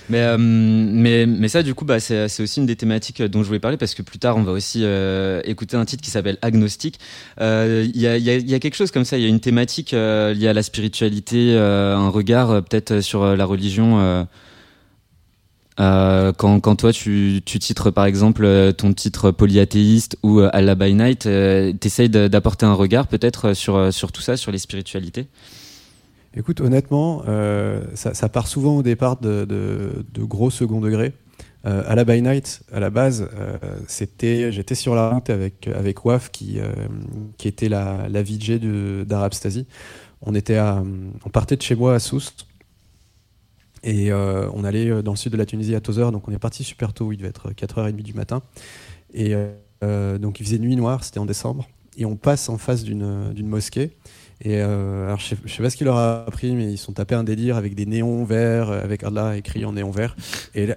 [0.09, 3.46] mais, euh, mais, mais ça, du coup, bah, c'est aussi une des thématiques dont je
[3.46, 6.38] voulais parler parce que plus tard, on va aussi euh, écouter un titre qui s'appelle
[6.42, 6.98] Agnostique.
[7.40, 9.92] Euh, Il y, a, y, a, quelque chose comme ça, il y a une thématique
[9.92, 14.26] liée à la spiritualité, un regard peut-être sur la religion.
[15.76, 21.26] quand, quand, toi tu, tu, titres par exemple ton titre polyathéiste ou Allah by Night,
[21.26, 25.28] euh, t'essayes d'apporter un regard peut-être sur, sur tout ça, sur les spiritualités?
[26.34, 31.12] Écoute, honnêtement, euh, ça, part souvent au départ de, gros second degré.
[31.64, 33.56] Euh, à la by night, à la base, euh,
[33.86, 36.58] c'était, j'étais sur la route avec avec Waf qui
[37.36, 38.58] qui était la la VJ
[39.06, 39.66] d'Arabstasy.
[40.22, 42.46] On était on partait de chez moi à Soust
[43.84, 46.10] et on allait dans le sud de la Tunisie à Tozer.
[46.12, 48.42] Donc on est parti super tôt, il devait être 4h30 du matin.
[49.12, 49.34] Et
[49.82, 51.68] donc il faisait nuit noire, c'était en décembre.
[51.96, 53.92] Et on passe en face d'une mosquée.
[54.45, 56.93] Et euh, alors, je sais, sais pas ce qu'il leur a appris, mais ils sont
[56.93, 60.16] tapés un délire avec des néons verts, euh, avec Allah écrit en néon vert.
[60.57, 60.68] Et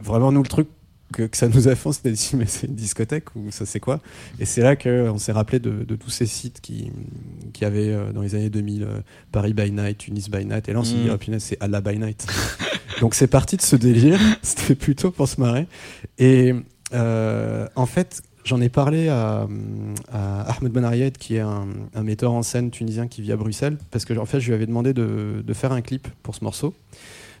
[0.00, 0.68] vraiment, nous, le truc
[1.12, 3.80] que, ça nous a fait, on s'était dit, mais c'est une discothèque ou ça c'est
[3.80, 4.00] quoi?
[4.38, 6.92] Et c'est là qu'on s'est rappelé de, tous ces sites qui,
[7.52, 8.86] qui avaient euh, dans les années 2000
[9.32, 10.68] Paris by Night, Tunis by Night.
[10.68, 11.18] Et là, on s'est dit, mm.
[11.20, 12.26] oh, c'est Allah by Night.
[13.00, 14.20] Donc, c'est parti de ce délire.
[14.42, 15.66] C'était plutôt pour se marrer.
[16.18, 16.54] Et
[16.92, 19.48] en fait, J'en ai parlé à,
[20.12, 21.66] Ahmed Benaried, qui est un,
[22.02, 24.66] metteur en scène tunisien qui vit à Bruxelles, parce que en fait, je lui avais
[24.66, 26.74] demandé de, faire un clip pour ce morceau.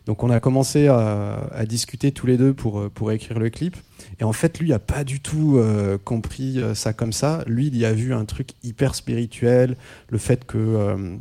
[0.06, 3.76] Donc on a commencé à, discuter tous les deux pour, pour écrire le clip.
[4.20, 7.42] Et en fait, lui n'a pas du tout euh, compris euh, ça comme ça.
[7.46, 9.76] Lui, il y a vu un truc hyper spirituel,
[10.08, 11.16] le fait que euh,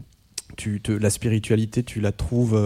[0.57, 2.59] tu te, la spiritualité, tu la trouves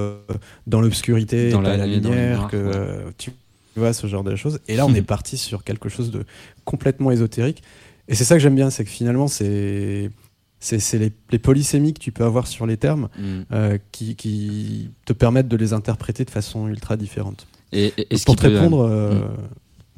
[0.65, 3.32] dans l'obscurité, dans, la, lumière, que tu
[3.78, 4.59] vois, ce genre de choses.
[4.68, 6.26] Et là, on est parti sur quelque chose de
[6.68, 7.63] complètement ésotérique.
[8.09, 10.11] Et c'est ça que j'aime bien, c'est que finalement, c'est
[10.59, 13.41] c'est les, les, polysémies que tu peux avoir sur les termes mm.
[13.53, 17.45] euh, qui, qui, te permettent de les interpréter de façon ultra différente.
[17.72, 17.93] Et,
[18.26, 19.22] pour te répondre, euh, mm.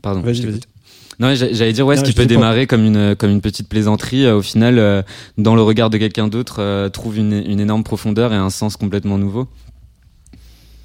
[0.02, 0.60] pardon, vas-y, vas-y.
[1.20, 4.38] Non, j'allais dire, ouais, ce qui peut démarrer comme une, comme une petite plaisanterie, euh,
[4.38, 5.06] au final,
[5.38, 9.18] dans le regard de quelqu'un d'autre, trouve une, une, énorme profondeur et un sens complètement
[9.18, 9.48] nouveau.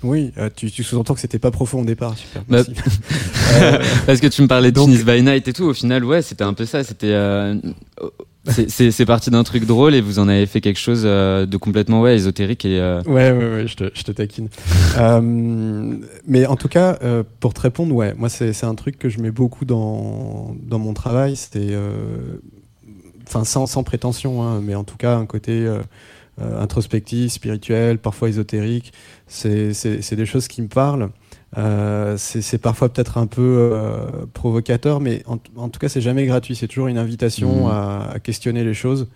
[0.05, 2.17] Oui, euh, tu, sous-entends que c'était pas profond au départ.
[2.17, 2.59] Super, bah,
[3.55, 5.65] euh, parce que tu me parlais de Tunis by Night et tout.
[5.65, 6.85] Au final, ouais, c'était un peu ça.
[6.85, 7.57] C'était euh,
[8.69, 12.17] c'est parti d'un truc drôle et vous en avez fait quelque chose de complètement ouais
[12.17, 12.79] ésotérique et.
[13.07, 14.49] Ouais, ouais, ouais, je te, je te taquine.
[16.27, 16.99] mais en tout cas,
[17.41, 20.93] pour te répondre, ouais, moi c'est un truc que je mets beaucoup dans dans mon
[20.93, 21.37] travail.
[21.37, 21.75] C'était,
[23.27, 25.67] enfin, sans, sans prétention, hein, mais en tout cas un côté
[26.41, 28.93] euh, introspectif, spirituel, parfois ésotérique.
[29.29, 29.71] C'est
[30.17, 31.11] des choses qui me parlent.
[31.57, 36.57] Euh, c'est parfois peut-être un peu euh, provocateur, mais en, tout cas, c'est jamais gratuit.
[36.57, 37.71] C'est toujours une invitation mmh.
[37.71, 39.09] à, questionner les choses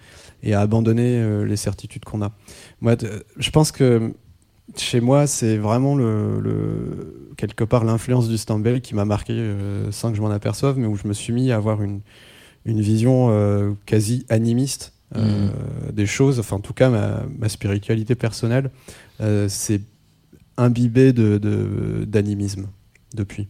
[0.45, 2.31] et à abandonner les certitudes qu'on a.
[2.81, 2.95] Moi,
[3.37, 4.13] je pense que
[4.77, 9.57] chez moi, c'est vraiment le, quelque part l'influence du Stambel qui m'a marqué
[9.91, 12.03] sans que je m'en aperçoive, mais où je me suis mis à avoir une,
[12.65, 15.93] une vision quasi animiste euh, mm.
[15.93, 16.39] des choses.
[16.39, 18.71] Enfin, en tout cas, ma, spiritualité personnelle
[19.21, 19.81] euh, s'est
[20.57, 23.49] imbibée d'animisme de, depuis.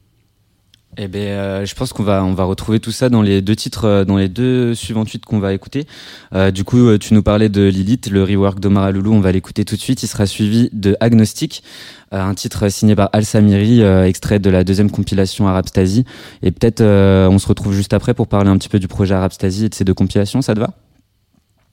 [0.96, 3.54] Eh ben, euh, je pense qu'on va on va retrouver tout ça dans les deux
[3.54, 5.86] titres, euh, dans les deux suivants qu'on va écouter.
[6.34, 9.12] Euh, du coup, tu nous parlais de Lilith, le rework d'Omar Aloulou.
[9.12, 10.02] On va l'écouter tout de suite.
[10.02, 11.62] Il sera suivi de Agnostic,
[12.10, 16.04] un titre signé par Al Samiri, extrait de la deuxième compilation Arabstasy.
[16.42, 19.66] Et peut-être on se retrouve juste après pour parler un petit peu du projet Arabstasy
[19.66, 20.42] et de ces deux compilations.
[20.42, 20.70] Ça te va?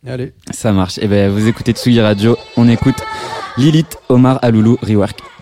[0.08, 0.34] Allez.
[0.52, 1.00] Ça marche.
[1.02, 2.38] Eh ben, vous écoutez Tsugi Radio.
[2.58, 3.02] On écoute
[3.58, 5.35] Lilith, Omar Aloulou, rework.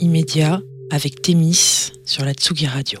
[0.00, 0.60] Immédiat
[0.90, 2.98] avec Témis sur la Tsugi Radio.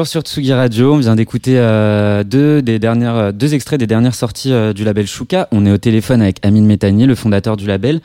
[0.00, 0.94] Toujours sur Tsugi Radio.
[0.94, 5.46] On vient d'écouter euh, euh, deux extraits des dernières sorties euh, du label Shuka.
[5.52, 8.00] On est au téléphone avec Amine Métani, le fondateur du label.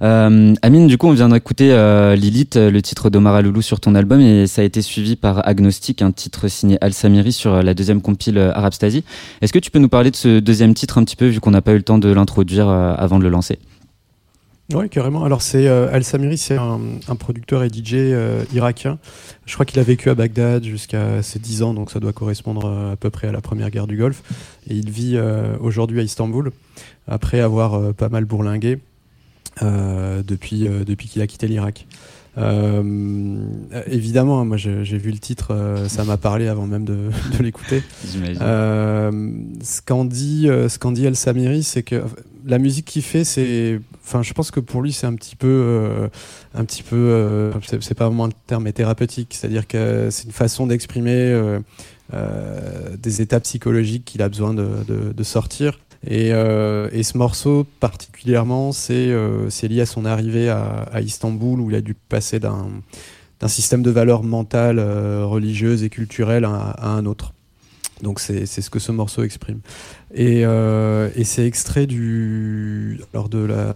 [0.00, 1.68] Amine, du coup, on vient d'écouter
[2.16, 6.02] Lilith, le titre d'Omar Aloulou sur ton album, et ça a été suivi par Agnostic,
[6.02, 9.02] un titre signé Al Samiri sur la deuxième compile Arabstasy.
[9.40, 11.52] Est-ce que tu peux nous parler de ce deuxième titre un petit peu, vu qu'on
[11.52, 13.58] n'a pas eu le temps de l'introduire avant de le lancer?
[14.72, 15.24] Oui, carrément.
[15.24, 18.98] Alors, c'est euh, Al Samiri, c'est un, producteur et DJ euh, irakien.
[19.44, 22.64] Je crois qu'il a vécu à Bagdad jusqu'à ses 10 ans, donc ça doit correspondre
[22.64, 24.22] euh, à peu près à la première guerre du Golfe.
[24.68, 25.18] Et il vit
[25.60, 26.50] aujourd'hui à Istanbul,
[27.06, 28.78] après avoir pas mal bourlingué
[29.60, 31.86] depuis, depuis qu'il a quitté l'Irak.
[33.86, 37.82] évidemment, hein, moi j'ai vu le titre, ça m'a parlé avant même de, de l'écouter.
[38.10, 42.02] ce qu'en dit, ce dit Al Samiri, c'est que
[42.46, 45.48] la musique qu'il fait, c'est, enfin, je pense que pour lui, c'est un petit peu,
[45.48, 46.08] euh,
[46.54, 49.34] un petit peu, euh, c'est pas vraiment un terme, mais thérapeutique.
[49.34, 51.60] C'est-à-dire que c'est une façon d'exprimer euh,
[52.98, 55.80] des états psychologiques qu'il a besoin de, sortir.
[56.06, 59.08] Et, ce morceau particulièrement, c'est
[59.62, 64.22] lié à son arrivée à, Istanbul, où il a dû passer d'un système de valeurs
[64.22, 67.32] mentales, religieuses et culturelles à un autre.
[68.02, 69.60] Donc c'est ce que ce morceau exprime.
[70.14, 73.74] Et, euh, et c'est extrait du lors de la,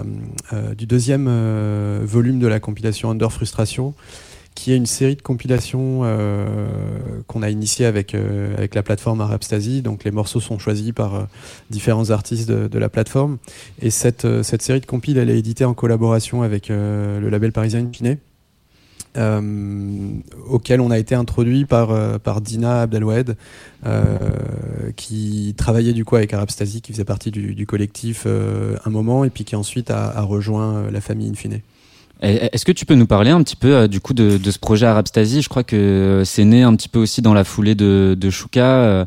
[0.75, 1.29] du deuxième
[2.05, 3.95] volume de la compilation Under Frustration
[4.59, 6.49] qui est une série de compilations euh,
[7.29, 9.83] qu'on a initié avec, euh, avec la plateforme Arabstasy.
[9.83, 11.23] Donc les morceaux sont choisis par euh,
[11.71, 13.39] différents artistes de, la plateforme.
[13.81, 17.87] Et cette, cette série de compiles, elle est éditée en collaboration avec le label parisien
[19.17, 20.23] Inpiné.
[20.49, 23.37] auquel on a été introduit par, par Dina Abdelwed,
[24.97, 29.45] qui travaillait du coup avec Arabstasy, qui faisait partie du, collectif un moment, et puis
[29.45, 31.63] qui ensuite a, rejoint la famille Infiné.
[32.21, 34.87] Est-ce que tu peux nous parler un petit peu euh, du coup de, ce projet
[34.87, 38.17] Arabstasy Je crois que euh, c'est né un petit peu aussi dans la foulée de,
[38.19, 39.07] de Shuka.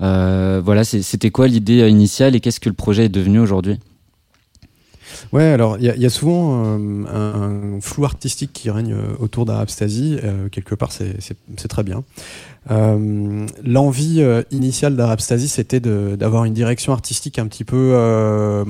[0.00, 3.78] Euh, voilà, c'était quoi l'idée initiale et qu'est-ce que le projet est devenu aujourd'hui?
[5.32, 10.18] Ouais, alors il y, a souvent un, flou artistique qui règne autour d'Arabstasy.
[10.50, 12.04] quelque part, c'est très bien.
[12.70, 18.64] Euh, L'envie euh, initiale d'Arabstasy, c'était d'avoir une direction artistique un petit peu, euh,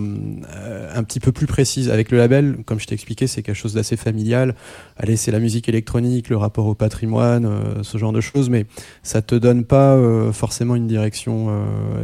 [0.94, 1.90] un petit peu plus précise.
[1.90, 4.55] Avec le label, comme je t'ai expliqué, c'est quelque chose d'assez familial.
[4.97, 8.66] Allez, c'est la musique électronique, le rapport au patrimoine, euh, ce genre de choses, mais
[9.02, 11.23] ça te donne pas euh, forcément une direction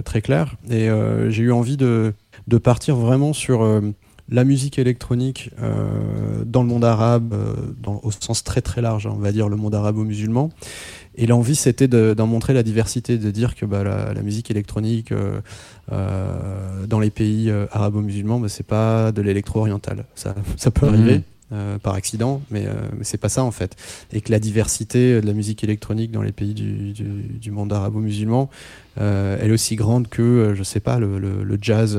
[0.05, 0.57] très claire.
[0.71, 0.89] Et
[1.29, 2.13] j'ai eu envie de,
[2.47, 3.63] de partir vraiment sur
[4.29, 7.35] la musique électronique euh, dans le monde arabe,
[7.81, 10.51] dans, au sens très très large, hein, on va dire le monde arabo-musulman,
[11.21, 15.41] et l'envie, c'était d'en montrer la diversité, de dire que bah, la, musique électronique euh,
[15.91, 20.05] euh, dans les pays euh, arabo-musulmans, bah, c'est pas de l'électro-oriental.
[20.15, 21.23] Ça, ça peut arriver.
[21.51, 21.79] Mhm.
[21.83, 22.67] par accident, mais,
[22.97, 23.77] mais c'est pas ça en fait.
[24.13, 28.51] Et que la diversité de la musique électronique dans les pays du, du, monde arabo-musulman,
[28.97, 31.99] elle est aussi grande que, je sais pas, le, le, jazz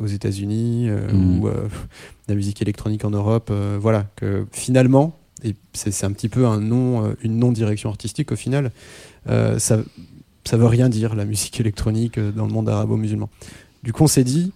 [0.00, 1.40] aux États-Unis mhm.
[1.40, 1.48] ou
[2.28, 3.52] la musique électronique en Europe.
[3.80, 8.72] voilà, que finalement, et c'est un petit peu un euh, une non-direction artistique au final.
[9.28, 9.78] Euh, ça,
[10.44, 13.28] ça veut rien dire la musique électronique euh, dans le monde arabo-musulman.
[13.82, 14.52] Du coup, on s'est dit,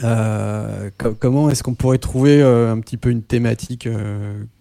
[0.00, 3.88] comment est-ce qu'on pourrait trouver un petit peu une thématique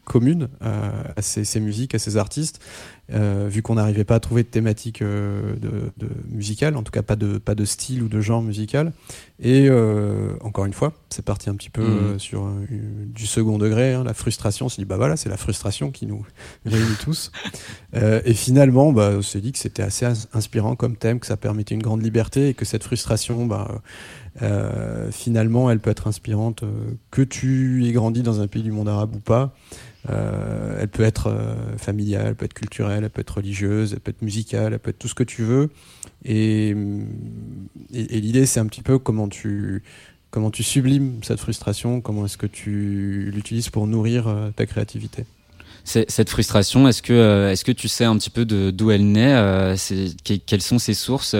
[0.06, 2.60] commune à ces, musiques, à ces artistes?
[3.12, 7.02] Euh, vu qu'on n'arrivait pas à trouver de thématique euh, de, musicale, en tout cas
[7.02, 8.94] pas de, pas de style ou de genre musical.
[9.42, 12.20] Et euh, encore une fois, c'est parti un petit peu mmh.
[12.20, 14.68] sur du second degré, hein, la frustration.
[14.68, 16.26] On s'est dit, bah voilà, c'est la frustration qui nous
[16.66, 17.34] réunit tous.
[17.94, 21.76] et finalement, bah, on s'est dit que c'était assez inspirant comme thème, que ça permettait
[21.76, 23.82] une grande liberté et que cette frustration, bah,
[25.12, 26.64] finalement, elle peut être inspirante
[27.12, 29.54] que tu aies grandi dans un pays du monde arabe ou pas.
[30.08, 31.36] Elle peut être
[31.78, 34.90] familiale, elle peut être culturelle, elle peut être religieuse, elle peut être musicale, elle peut
[34.90, 35.70] être tout ce que tu veux.
[36.26, 36.76] Et,
[37.92, 39.84] l'idée, c'est un petit peu comment tu,
[40.30, 45.26] comment tu sublimes cette frustration, comment est-ce que tu l'utilises pour nourrir euh, ta créativité.
[45.86, 49.76] Cette frustration, est-ce que, est-ce que tu sais un petit peu d'où elle naît
[50.24, 51.36] Quelles sont ses sources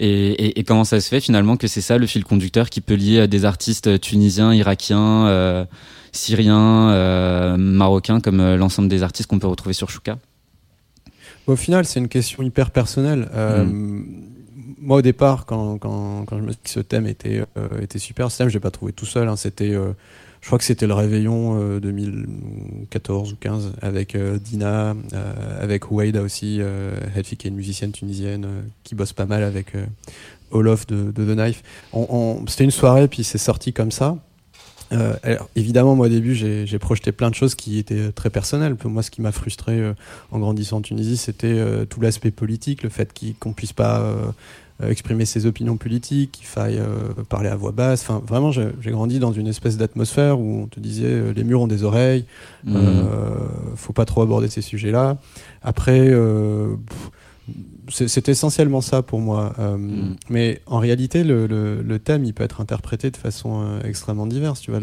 [0.00, 3.28] et, comment ça se fait finalement que c'est ça le fil conducteur qui peut lier
[3.28, 5.68] des artistes tunisiens, irakiens
[6.12, 10.18] syriens, euh, marocains, comme euh, l'ensemble des artistes qu'on peut retrouver sur Chouka?
[11.46, 13.28] Au final, c'est une question hyper personnelle.
[13.34, 14.28] Euh, mm.
[14.80, 17.44] Moi, au départ, quand, quand, quand, je me suis dit que ce thème était,
[17.80, 19.28] était super, ce thème, je l'ai pas trouvé tout seul.
[19.28, 19.36] Hein.
[19.36, 19.72] c'était
[20.40, 24.96] je crois que c'était le réveillon 2014 ou 15 avec Dina,
[25.60, 28.44] avec Ouaida aussi, euh, qui est une musicienne tunisienne
[28.82, 29.74] qui bosse pas mal avec
[30.50, 31.62] Olof de, de The Knife.
[32.48, 34.16] c'était une soirée, puis c'est sorti comme ça.
[34.92, 35.14] Euh,
[35.56, 38.76] évidemment, moi au début, j'ai projeté plein de choses qui étaient très personnelles.
[38.76, 39.94] Pour moi, ce qui m'a frustré euh,
[40.30, 44.02] en grandissant en Tunisie, c'était euh, tout l'aspect politique, le fait qu'on ne puisse pas
[44.88, 46.80] exprimer ses opinions politiques, qu'il faille
[47.28, 48.02] parler à voix basse.
[48.02, 51.66] Enfin, vraiment, j'ai grandi dans une espèce d'atmosphère où on te disait les murs ont
[51.68, 52.24] des oreilles,
[52.64, 52.72] mmh.
[53.76, 55.18] faut pas trop aborder ces sujets-là.
[55.62, 56.10] Après,
[57.88, 59.54] c'est essentiellement ça pour moi.
[59.58, 60.16] Euh, mm.
[60.30, 64.60] Mais en réalité, le, thème, il peut être interprété de façon euh, extrêmement diverse.
[64.60, 64.80] Tu vois,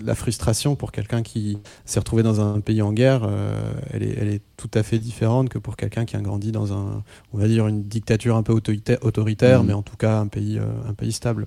[0.00, 4.16] la frustration pour quelqu'un qui s'est retrouvé dans un pays en guerre, euh, elle, est,
[4.18, 7.38] elle, est, tout à fait différente que pour quelqu'un qui a grandi dans un, on
[7.38, 9.66] va dire, une dictature un peu autoritaire, mm.
[9.66, 10.58] mais en tout cas un pays,
[10.88, 11.46] un pays stable.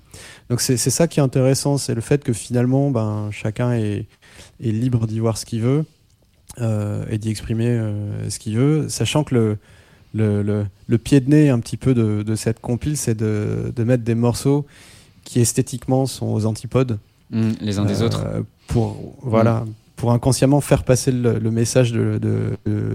[0.50, 4.06] Donc c'est ça qui est intéressant, c'est le fait que finalement, ben, chacun est,
[4.64, 5.86] est libre d'y voir ce qu'il veut
[6.58, 7.80] et d'y exprimer
[8.30, 9.58] ce qu'il veut, sachant que le
[10.14, 13.84] le, le, pied de nez un petit peu de, de cette compile, c'est de, de,
[13.84, 14.66] mettre des morceaux
[15.24, 17.00] qui esthétiquement sont aux antipodes.
[17.32, 18.26] Mmh, les uns des autres.
[18.26, 19.66] Euh, pour, voilà,
[20.02, 22.20] pour inconsciemment faire passer le, message de,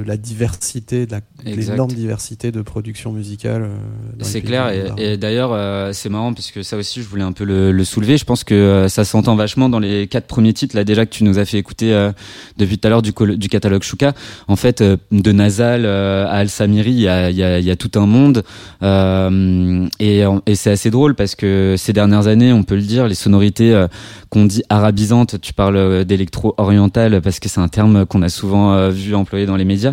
[0.04, 3.62] la diversité, de l'énorme diversité de production musicale.
[3.62, 3.76] Euh,
[4.22, 7.44] c'est clair, et, d'ailleurs, euh, c'est marrant parce que ça aussi, je voulais un peu
[7.44, 8.18] le, soulever.
[8.18, 11.12] Je pense que euh, ça s'entend vachement dans les quatre premiers titres, là déjà que
[11.12, 12.10] tu nous as fait écouter
[12.56, 14.12] depuis tout à l'heure du, du, catalogue Shuka.
[14.48, 17.92] En fait, de Nazal à Al Samiri, il y a, y, a, y a, tout
[18.00, 18.42] un monde,
[18.82, 23.14] et, et c'est assez drôle parce que ces dernières années, on peut le dire, les
[23.14, 23.86] sonorités
[24.28, 28.72] qu'on dit arabisantes, tu parles d'électro oriental parce que c'est un terme qu'on a souvent
[28.72, 29.92] euh, vu employé dans les médias.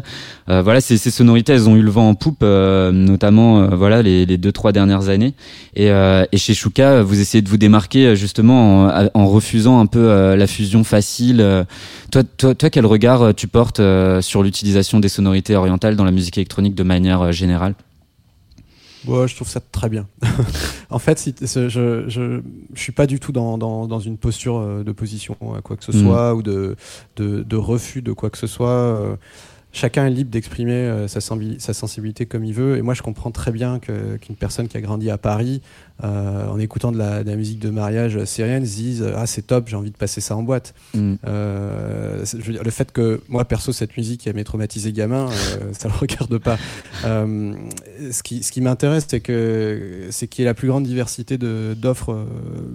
[0.50, 4.02] Euh, voilà, ces, ces, sonorités, elles ont eu le vent en poupe, euh, notamment voilà
[4.02, 5.34] les, les, deux trois dernières années.
[5.76, 10.36] Et, et, chez Shuka, vous essayez de vous démarquer justement en, en refusant un peu
[10.36, 11.66] la fusion facile.
[12.12, 13.82] Toi, toi, toi, quel regard tu portes
[14.22, 17.76] sur l'utilisation des sonorités orientales dans la musique électronique de manière générale?
[19.06, 20.08] Je trouve ça très bien.
[20.90, 22.42] en fait, si, je, je, je,
[22.76, 25.84] suis pas du tout dans, dans, dans une posture euh, de position à quoi que
[25.84, 26.04] ce mm.
[26.04, 26.76] soit ou de,
[27.16, 29.18] de, de, refus de quoi que ce soit.
[29.76, 32.78] Chacun est libre d'exprimer euh, sa, sa, sensibilité comme il veut.
[32.78, 35.64] Et moi, je comprends très bien qu'une personne qui a grandi à Paris,
[36.04, 39.76] euh, en écoutant de la, musique de mariage syrienne, se dise Ah, c'est top, j'ai
[39.76, 40.76] envie de passer ça en boîte.
[40.94, 41.16] Mm.
[41.26, 45.28] Euh, je veux dire, le fait que moi, perso, cette musique elle m'est traumatisé gamin,
[45.72, 46.60] ça ne le regarde pas.
[47.04, 52.28] ce qui, ce qui m'intéresse, c'est qu'il y ait la plus grande diversité d'offres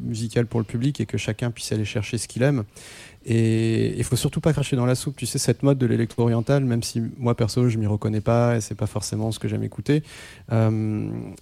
[0.03, 2.65] musicales pour le public et que chacun puisse aller chercher ce qu'il aime.
[3.31, 5.15] Et il faut surtout pas cracher dans la soupe.
[5.15, 8.63] Tu sais, cette mode de l'électro-oriental, même si moi perso je m'y reconnais pas et
[8.63, 10.03] c'est pas forcément ce que j'aime écouter,
[10.51, 10.71] euh,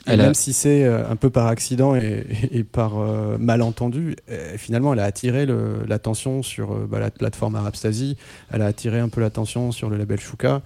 [0.08, 4.16] même si c'est euh, un peu par accident et, par euh, malentendu,
[4.56, 5.46] finalement elle a attiré
[5.86, 8.16] l'attention sur bah, la plateforme Arabstasy,
[8.52, 10.62] elle a attiré un peu l'attention sur le label Shuka.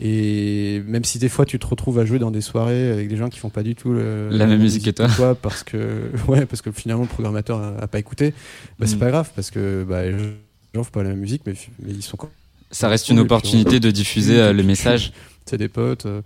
[0.00, 3.16] Et même si des fois tu te retrouves à jouer dans des soirées avec des
[3.16, 6.62] gens qui font pas du tout la, même musique que toi, parce que ouais, parce
[6.62, 8.34] que finalement le programmateur a, pas écouté,
[8.78, 9.00] bah, c'est mm.
[9.00, 10.02] pas grave parce que bah,
[10.74, 12.18] gens font pas la même musique, mais, mais ils sont
[12.70, 15.12] Ça reste une opportunité de diffuser euh, le message.
[15.46, 16.06] C'est des potes.
[16.06, 16.22] Euh.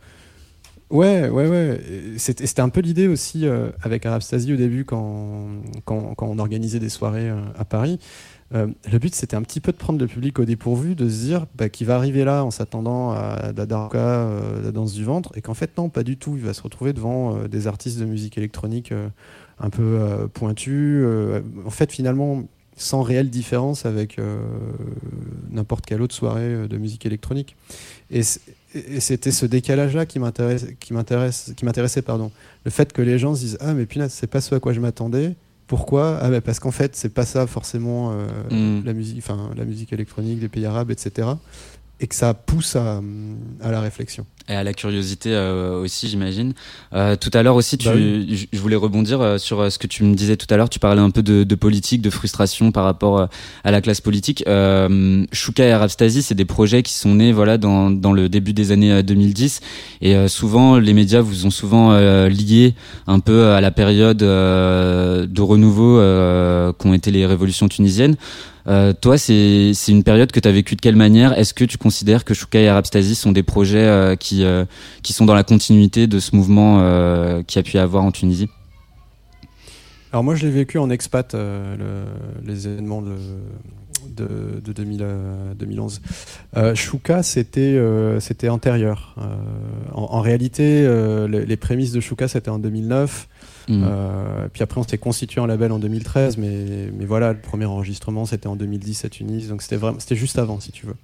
[0.91, 1.81] Ouais, ouais, ouais.
[2.19, 5.47] C'était un peu l'idée aussi euh, avec Arabstasy au début quand,
[5.87, 7.99] quand, quand, on organisait des soirées à Paris.
[8.53, 11.47] le but, c'était un petit peu de prendre le public au dépourvu, de se dire
[11.57, 14.29] bah, qu'il va arriver là en s'attendant à la darka,
[14.62, 16.37] la danse du ventre, et qu'en fait, non, pas du tout.
[16.37, 18.93] Il va se retrouver devant des artistes de musique électronique
[19.59, 21.05] un peu pointus.
[21.65, 22.45] en fait, finalement,
[22.77, 24.39] sans réelle différence avec euh,
[25.51, 27.57] n'importe quelle autre soirée euh, de musique électronique.
[28.11, 32.31] Et c'était ce décalage-là qui m'intéressait, pardon.
[32.65, 34.73] Le fait que les gens se disent ah mais punaise c'est pas ce à quoi
[34.73, 35.35] je m'attendais.
[35.67, 36.19] Pourquoi?
[36.21, 38.85] Ah parce qu'en fait c'est pas ça forcément euh, mm.
[38.85, 39.25] la musique,
[39.57, 41.29] la musique électronique des pays arabes, etc.
[42.01, 43.01] Et que ça pousse à
[43.62, 44.27] la réflexion.
[44.47, 46.53] Et à la curiosité euh, aussi, j'imagine.
[46.93, 50.05] Euh, tout à l'heure aussi, tu, bah je voulais rebondir euh, sur ce que tu
[50.05, 50.69] me disais tout à l'heure.
[50.69, 53.29] Tu parlais un peu de, de, politique, de frustration par rapport
[53.65, 54.45] à la classe politique.
[54.47, 58.53] Euh, Shuka et Arabstasy, c'est des projets qui sont nés voilà dans, dans le début
[58.53, 59.61] des années 2010.
[60.03, 61.99] Et souvent, les médias vous ont souvent
[62.29, 62.75] lié
[63.07, 65.99] un peu à la période de renouveau
[66.75, 68.16] qu'ont été les révolutions tunisiennes.
[68.66, 71.36] Euh, toi, c'est une période que tu as vécue de quelle manière?
[71.39, 74.65] Est-ce que tu considères que Shuka et Arabstasy sont des projets euh, qui, euh,
[75.03, 76.78] qui sont dans la continuité de ce mouvement
[77.45, 78.49] qui a pu y avoir en Tunisie?
[80.12, 81.35] Alors moi je l'ai vécu en expat,
[82.45, 83.16] les événements de,
[84.16, 86.01] de, de 2011.
[86.74, 89.16] Shuka c'était antérieur.
[89.93, 90.86] En, en, réalité
[91.28, 93.28] les, les, prémices de Shuka c'était en 2009.
[93.69, 93.82] Mm.
[93.85, 98.27] Euh, puis après, on s'était constitué en label en 2013, mais, voilà, le premier enregistrement,
[98.27, 100.97] c'était en 2010 à Tunis, donc c'était vraiment, c'était juste avant, si tu veux.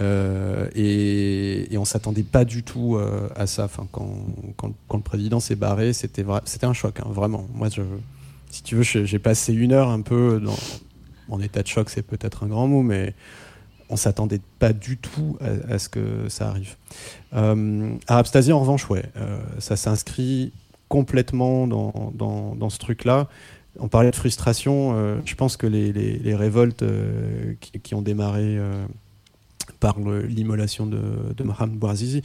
[0.00, 3.68] Euh, et, et, on s'attendait pas du tout euh, à ça.
[3.92, 4.08] Quand,
[4.92, 6.24] le président s'est barré, c'était
[6.62, 7.46] un choc, hein, vraiment.
[7.54, 7.68] Moi,
[8.50, 10.42] si tu veux, j'ai passé une heure un peu
[11.28, 13.14] en état de choc, c'est peut-être un grand mot, mais
[13.90, 16.76] on s'attendait pas du tout à, ce que ça arrive.
[17.34, 19.04] Euh, en revanche, ouais,
[19.58, 20.52] ça s'inscrit
[20.88, 23.28] complètement dans, dans, dans ce truc-là.
[23.78, 24.92] On parlait de frustration.
[24.94, 28.72] Euh, je pense que les, les, révoltes euh, qui, qui, ont démarré euh,
[29.78, 31.00] par l'immolation de,
[31.36, 32.22] de Mohamed Bouazizi,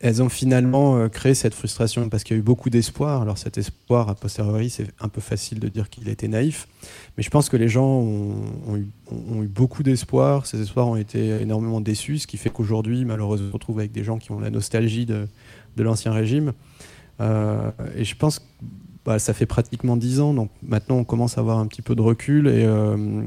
[0.00, 3.20] elles ont finalement créé cette frustration parce qu'il y a eu beaucoup d'espoir.
[3.20, 6.68] Alors cet espoir, a posteriori, c'est un peu facile de dire qu'il était naïf,
[7.16, 10.46] mais je pense que les gens ont, ont, eu, ont eu, beaucoup d'espoir.
[10.46, 13.90] Ces espoirs ont été énormément déçus, ce qui fait qu'aujourd'hui, malheureusement, on se retrouve avec
[13.90, 15.26] des gens qui ont la nostalgie de,
[15.76, 16.52] de l'ancien régime.
[17.20, 18.44] Euh, et je pense que
[19.04, 21.94] bah, ça fait pratiquement dix ans, donc maintenant on commence à avoir un petit peu
[21.94, 23.22] de recul et euh,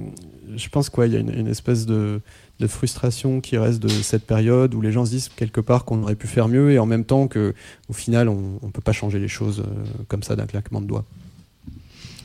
[0.56, 2.22] je pense qu'il y a une, espèce de,
[2.60, 6.04] de, frustration qui reste de cette période où les gens se disent quelque part qu'on
[6.04, 9.18] aurait pu faire mieux et en même temps qu'au final on ne peut pas changer
[9.18, 11.06] les choses euh, comme ça d'un claquement de doigts.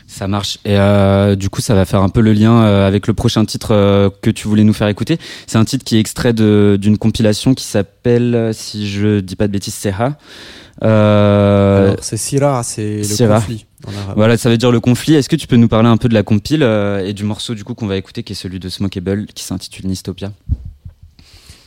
[0.07, 0.59] Ça marche.
[0.65, 3.45] Et euh, du coup, ça va faire un peu le lien euh, avec le prochain
[3.45, 5.19] titre euh, que tu voulais nous faire écouter.
[5.47, 9.53] C'est un titre qui est extrait d'une compilation qui s'appelle, si je dis pas de
[9.53, 10.17] bêtises, Seha.
[12.01, 13.67] c'est Sira, c'est le conflit.
[14.15, 15.15] Voilà, ça veut dire le conflit.
[15.15, 17.65] Est-ce que tu peux nous parler un peu de la compile et du morceau du
[17.65, 20.31] coup qu'on va écouter, qui est celui de Smokeable, qui s'intitule Nistopia?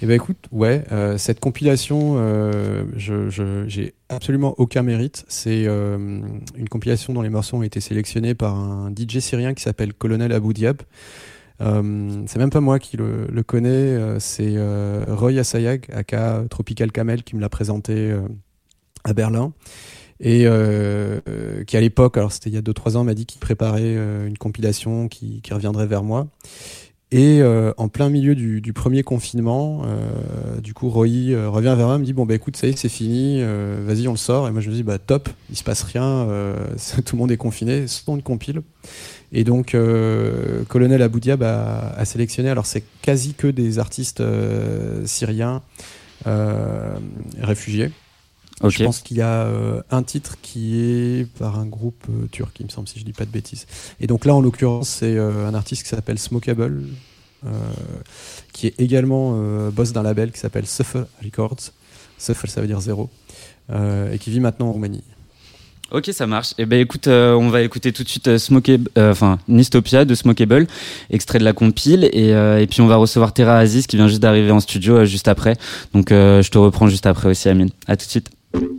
[0.01, 3.29] Eh ben écoute, ouais, euh, cette compilation, euh, je,
[3.67, 5.25] j'ai absolument aucun mérite.
[5.27, 6.21] C'est euh,
[6.55, 10.31] une compilation dont les morceaux ont été sélectionnés par un DJ syrien qui s'appelle Colonel
[10.31, 10.81] Abu Diab.
[11.59, 14.55] c'est même pas moi qui le, le connais, c'est
[15.09, 18.15] Roy Assayag, aka Tropical Camel, qui me l'a présenté
[19.03, 19.51] à Berlin.
[20.21, 20.45] Et
[21.67, 24.37] qui à l'époque, alors c'était il y a 2-3 ans, m'a dit qu'il préparait une
[24.37, 26.27] compilation qui, qui reviendrait vers moi.
[27.11, 31.73] Et euh, en plein milieu du, du premier confinement, euh, du coup, Roy euh, revient
[31.75, 34.11] vers moi, me dit bon bah écoute, ça y est, c'est fini, euh, vas-y, on
[34.11, 34.47] le sort.
[34.47, 36.27] Et moi je me dis bah top, il se passe rien,
[37.05, 38.61] tout le monde est confiné, c'est une compile.
[39.31, 39.75] Et donc,
[40.67, 44.23] Colonel Aboudiab a, a, sélectionné, alors c'est quasi que des artistes
[45.05, 45.63] syriens
[47.39, 47.91] réfugiés.
[48.67, 52.59] Je pense qu'il y a euh, un titre qui est par un groupe euh, turc,
[52.59, 53.65] il me semble, si je dis pas de bêtises.
[54.01, 56.83] Et donc là, en l'occurrence, c'est euh, un artiste qui s'appelle Smokable,
[58.51, 59.31] qui est également
[59.71, 61.71] boss d'un label qui s'appelle Suffer Records.
[62.17, 63.09] Suffer, ça veut dire zéro.
[63.71, 65.05] et qui vit maintenant en Roumanie.
[65.91, 66.53] Ok, ça marche.
[66.57, 70.67] Eh ben écoute, on va écouter tout de suite Smokable, enfin Nistopia de Smokable,
[71.11, 74.21] extrait de la compile, et, et puis on va recevoir Terra Aziz qui vient juste
[74.21, 75.55] d'arriver en studio juste après.
[75.93, 77.69] Donc je te reprends juste après aussi, Amine.
[77.87, 78.29] À tout de suite.
[78.53, 78.78] you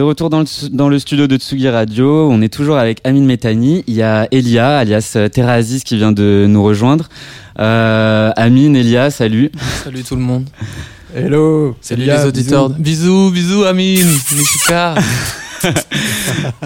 [0.00, 2.30] de retour dans le, dans le studio de Tsugi Radio.
[2.30, 3.84] On est toujours avec Amine Metani.
[3.86, 7.10] Il y a Elia, alias Terrazis, qui vient de nous rejoindre.
[7.58, 9.50] Euh, Amine, Elia, salut.
[9.84, 10.46] Salut tout le monde.
[11.14, 11.76] Hello.
[11.82, 12.70] Salut les auditeurs.
[12.70, 14.08] Bisous, bisous, Amine.
[14.32, 14.94] Mishika.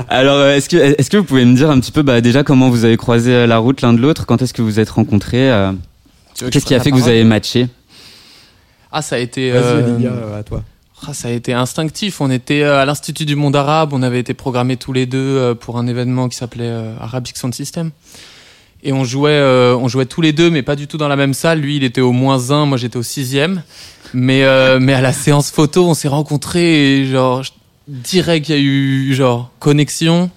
[0.08, 2.44] Alors, euh, est-ce que, est-ce que vous pouvez me dire un petit peu, bah, déjà,
[2.44, 4.26] comment vous avez croisé euh, la route l'un de l'autre?
[4.26, 5.72] Quand est-ce que vous êtes rencontrés euh,
[6.36, 7.66] Qu'est-ce qui a fait que vous avez matché?
[8.92, 9.50] Ah, ça a été.
[9.50, 10.62] Vas-y, euh, Elia, à toi.
[11.06, 12.20] Ah, ça a été instinctif.
[12.20, 13.92] On était euh, à l'Institut du monde arabe.
[13.92, 17.36] On avait été programmés tous les deux euh, pour un événement qui s'appelait euh, Arabic
[17.36, 17.90] Sound System.
[18.82, 21.32] Et on jouait, on jouait tous les deux, mais pas du tout dans la même
[21.32, 21.60] salle.
[21.60, 23.62] Lui, il était au moins un, moi j'étais au sixième.
[24.12, 24.44] Mais,
[24.78, 27.52] mais à la séance photo, on s'est rencontrés et genre je-
[27.88, 30.30] direct, il y a eu genre connexion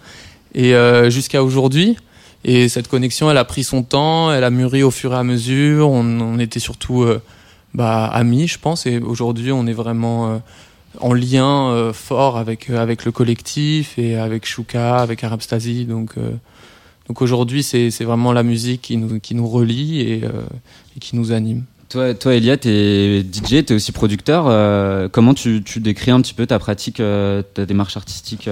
[0.55, 0.73] et
[1.09, 1.97] jusqu'à aujourd'hui.
[2.45, 5.23] Et cette connexion, elle a pris son temps, elle a mûri au fur et à
[5.23, 5.89] mesure.
[5.89, 7.05] On, était surtout
[7.77, 8.85] bah, amis, je pense.
[8.85, 10.37] Et aujourd'hui, on est vraiment euh,
[10.99, 15.85] en lien euh, fort avec, euh, avec le collectif et avec Shuka, avec Arabstasy.
[15.85, 16.15] Donc,
[17.07, 20.17] donc aujourd'hui, c'est c'est vraiment la musique qui nous, qui nous relie et,
[20.95, 21.63] et qui nous anime.
[21.89, 24.45] Toi, toi Elia, t'es DJ, t'es aussi producteur.
[24.47, 28.49] euh, comment tu, tu décris un petit peu ta pratique, euh, ta démarche artistique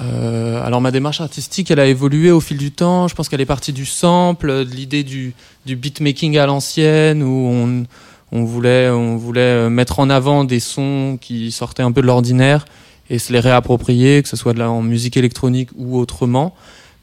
[0.00, 3.08] Euh, alors ma démarche artistique, elle a évolué au fil du temps.
[3.08, 5.34] Je pense qu'elle est partie du sample, de l'idée du,
[5.66, 7.84] du beatmaking à l'ancienne, où on,
[8.32, 12.06] on voulait, on voulait euh, mettre en avant des sons qui sortaient un peu de
[12.06, 12.64] l'ordinaire
[13.10, 16.54] et se les réapproprier, que ce soit de la, en musique électronique ou autrement.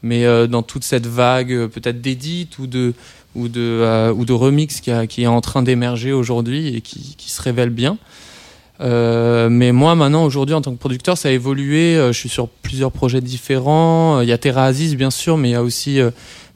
[0.03, 2.93] Mais euh, dans toute cette vague euh, peut-être d'édit ou de
[3.33, 6.81] ou de euh, ou de remix qui, a- qui est en train d'émerger aujourd'hui et
[6.81, 7.97] qui, qui se révèle bien.
[8.81, 11.95] Euh, mais moi maintenant aujourd'hui en tant que producteur ça a évolué.
[11.95, 14.21] Euh, je suis sur plusieurs projets différents.
[14.21, 15.99] Il y a Terra Aziz bien sûr, mais il y a aussi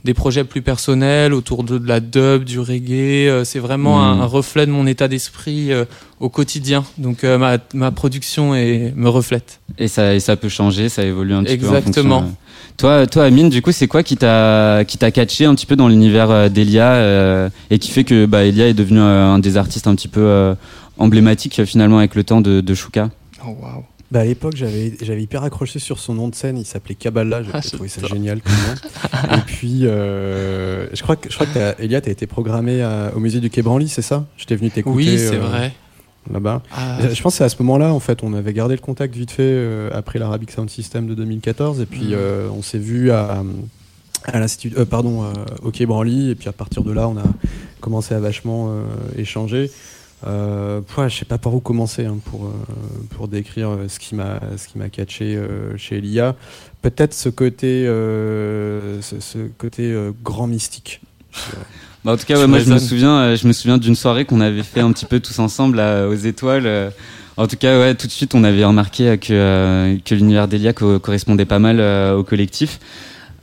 [0.05, 3.27] des projets plus personnels autour de, de la dub, du reggae.
[3.27, 4.19] Euh, c'est vraiment Mhm.
[4.19, 5.85] un, un reflet de mon état d'esprit euh,
[6.19, 6.85] au quotidien.
[6.97, 9.59] Donc euh, ma, ma production est, me reflète.
[9.77, 11.67] et, ça, et ça peut changer, ça évolue un petit peu.
[11.67, 12.19] en Exactement.
[12.21, 12.45] fonction, euh.
[12.77, 15.75] Toi, toi, Amine, du coup, c'est quoi qui t'a qui t'a catché un petit peu
[15.75, 19.39] dans l'univers euh, d'Elia euh, et qui fait que bah, Elia est devenu euh, un
[19.39, 20.55] des artistes un petit peu euh,
[20.97, 23.09] emblématiques euh, finalement avec le temps de, de Shuka?
[23.45, 23.83] Oh waouh.
[24.11, 26.57] Bah, à l'époque, j'avais j'avais hyper accroché sur son nom de scène.
[26.57, 27.43] Il s'appelait Kabbalah.
[27.43, 29.35] J'ai Ah, trouvé ça génial comme nom.
[29.37, 33.11] Et puis, euh, je crois que je crois que t'as- Elia, t'as été programmé à-
[33.15, 34.25] au musée du Quai Branly, c'est ça?
[34.37, 34.95] J'étais venu t'écouter.
[34.97, 35.73] Oui, c'est euh, vrai.
[36.31, 36.61] Là-bas.
[36.75, 39.15] Ah, Je pense que c'est à ce moment-là, en fait, on avait gardé le contact
[39.15, 43.09] vite fait euh, après l'Arabic Sound System de 2014, et puis euh, on s'est vu
[43.11, 43.43] à,
[44.25, 45.27] à l'institut, euh, pardon, euh,
[45.63, 47.23] au Quai Branly, et puis à partir de là, on a
[47.79, 48.81] commencé à vachement euh,
[49.17, 49.71] échanger.
[50.27, 52.51] Euh, ouais, je sais pas par où commencer hein, pour euh,
[53.15, 56.35] pour décrire euh, ce qui m'a ce qui m'a catché euh, chez Elia.
[56.81, 61.01] Peut-être ce côté ce, ce côté grand mystique.
[62.05, 64.39] Bah, en tout cas, ouais, moi je me souviens, je me souviens d'une soirée qu'on
[64.39, 66.93] avait fait un petit peu tous ensemble là, aux étoiles.
[67.35, 70.97] En tout cas, ouais, tout de suite, on avait remarqué que que l'univers d'Elia co-
[70.99, 71.81] correspondait pas mal
[72.15, 72.79] au collectif.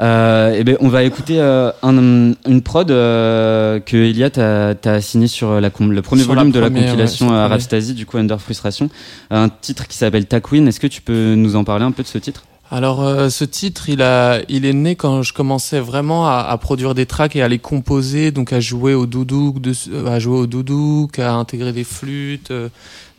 [0.01, 5.01] Euh, et ben, on va écouter euh, un- une prod euh, que Elia t'a t'a
[5.01, 7.93] signé sur la com- le premier Sur la volume de la ouais, compilation le euh,
[7.95, 8.91] du coup Under Frustration,
[9.31, 10.67] un titre qui s'appelle Takwin.
[10.67, 12.45] Est-ce que tu peux nous en parler un peu de ce titre?
[12.71, 16.59] Alors euh, ce titre, il a, il est né quand je commençais vraiment à, à
[16.59, 20.19] produire des tracks et à les composer, donc à jouer au doudouk, de- euh, à
[20.19, 22.69] jouer au doudouk, à intégrer des flûtes, euh,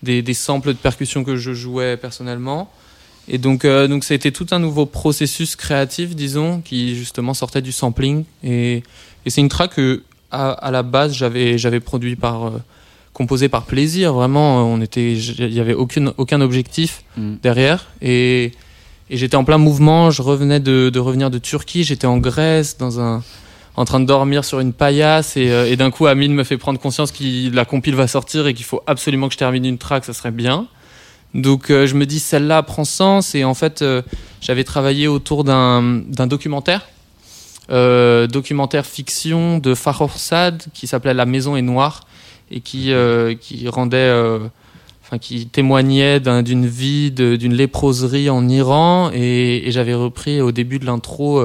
[0.04, 2.70] des, des samples de percussions que je jouais personnellement.
[3.28, 7.34] Et donc, euh, donc ça a été tout un nouveau processus créatif, disons, qui justement
[7.34, 8.24] sortait du sampling.
[8.44, 8.84] Et,
[9.26, 12.52] et c'est une track que, à, à la base, j'avais, j'avais produit par, euh,
[13.14, 14.14] composé par plaisir.
[14.14, 17.36] Vraiment, on était, il y avait aucune, aucun objectif Mm.
[17.42, 17.88] derrière.
[18.02, 18.52] Et,
[19.10, 20.12] et j'étais en plein mouvement.
[20.12, 21.84] Je revenais de, de revenir de Turquie.
[21.84, 23.24] J'étais en Grèce, dans un,
[23.76, 25.36] en train de dormir sur une paillasse.
[25.36, 28.48] Et, euh, et d'un coup, Amine me fait prendre conscience que la compile va sortir
[28.48, 30.06] et qu'il faut absolument que je termine une track.
[30.06, 30.68] Ça serait bien.
[31.34, 34.02] Donc euh, je me dis celle-là prend sens et en fait euh,
[34.42, 36.88] j'avais travaillé autour d'un documentaire,
[37.70, 42.08] euh, documentaire fiction de Farhad Sad qui s'appelait La Maison est noire
[42.50, 42.94] et qui
[43.68, 44.10] rendait,
[45.04, 50.80] enfin qui témoignait d'un- d'une vie d'une léproserie en Iran et, j'avais repris au début
[50.80, 51.44] de l'intro.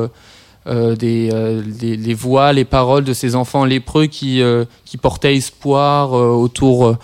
[0.66, 4.40] les, voix, les paroles de ces enfants lépreux qui,
[4.84, 6.96] qui portaient espoir autour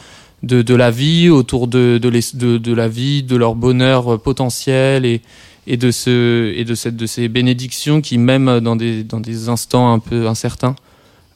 [0.42, 4.14] de, de la vie, autour de, de, les- de, de la vie, de leur bonheur
[4.14, 5.20] euh, potentiel et,
[5.66, 9.48] et, de, ce, et de, cette, de ces bénédictions qui, même dans des, dans des
[9.48, 10.76] instants un peu incertains,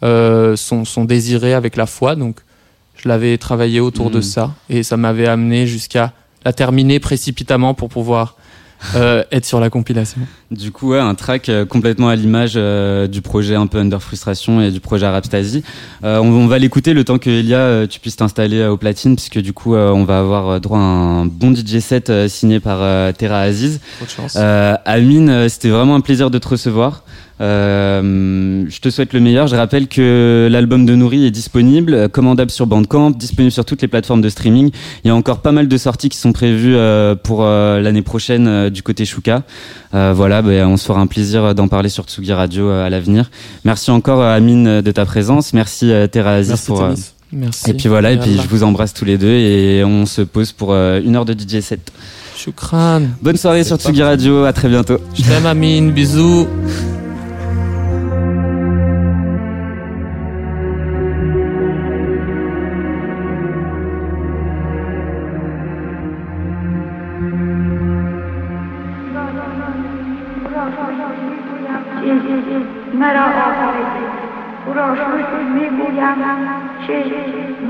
[0.04, 2.14] euh, sont, sont désirées avec la foi.
[2.16, 2.36] Donc,
[2.96, 4.22] je l'avais travaillé autour de Mhm.
[4.22, 6.12] ça et ça m'avait amené jusqu'à
[6.44, 8.36] la terminer précipitamment pour pouvoir
[8.96, 10.20] euh, être sur la compilation.
[10.50, 14.02] Du coup, ouais, un track euh, complètement à l'image euh, du projet un peu Under
[14.02, 15.62] Frustration et du projet Arabstasy.
[16.04, 18.76] Euh, on, on va l'écouter le temps que Elia, euh, tu puisses t'installer euh, au
[18.76, 22.28] platine, puisque du coup, euh, on va avoir droit à un bon DJ set euh,
[22.28, 23.80] signé par euh, Terra Aziz.
[23.96, 24.36] Trop de chance.
[24.38, 27.04] Euh, Amine, euh, c'était vraiment un plaisir de te recevoir.
[27.42, 29.46] Euh, je te souhaite le meilleur.
[29.48, 33.82] Je rappelle que l'album de Nourri est disponible, euh, commandable sur Bandcamp, disponible sur toutes
[33.82, 34.70] les plateformes de streaming.
[35.04, 38.02] Il y a encore pas mal de sorties qui sont prévues euh, pour euh, l'année
[38.02, 39.42] prochaine euh, du côté Shuka.
[39.94, 42.90] Euh, voilà, ben, on se fera un plaisir d'en parler sur Tsugi Radio euh, à
[42.90, 43.30] l'avenir.
[43.64, 45.52] Merci encore euh, Amine de ta présence.
[45.52, 46.82] Merci euh, Terra Aziz Merci pour.
[46.82, 46.94] euh.
[47.34, 47.70] Merci.
[47.70, 50.52] et puis voilà, et puis je vous embrasse tous les deux et on se pose
[50.52, 51.90] pour euh, une heure de DJ set.
[52.36, 53.00] Shukran.
[53.22, 54.98] Bonne soirée sur Tsugi Radio, à très bientôt.
[55.14, 55.92] Je t'aime, Amine.
[55.92, 56.46] Bisous.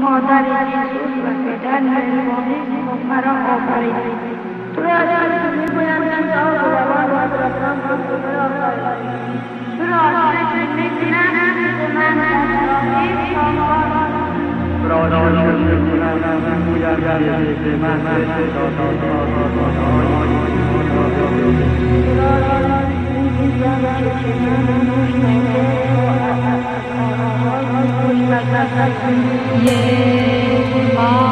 [0.03, 2.59] مادر جیسوس و پدر مهربانی
[3.09, 3.97] مرا آفرید.
[4.75, 6.69] تو از کسی می‌گویم که و
[7.11, 7.95] و از رفتان تو
[9.77, 11.33] تو را آسایش می‌بینم
[11.79, 13.63] که من از راهی من
[29.65, 31.32] ये माँ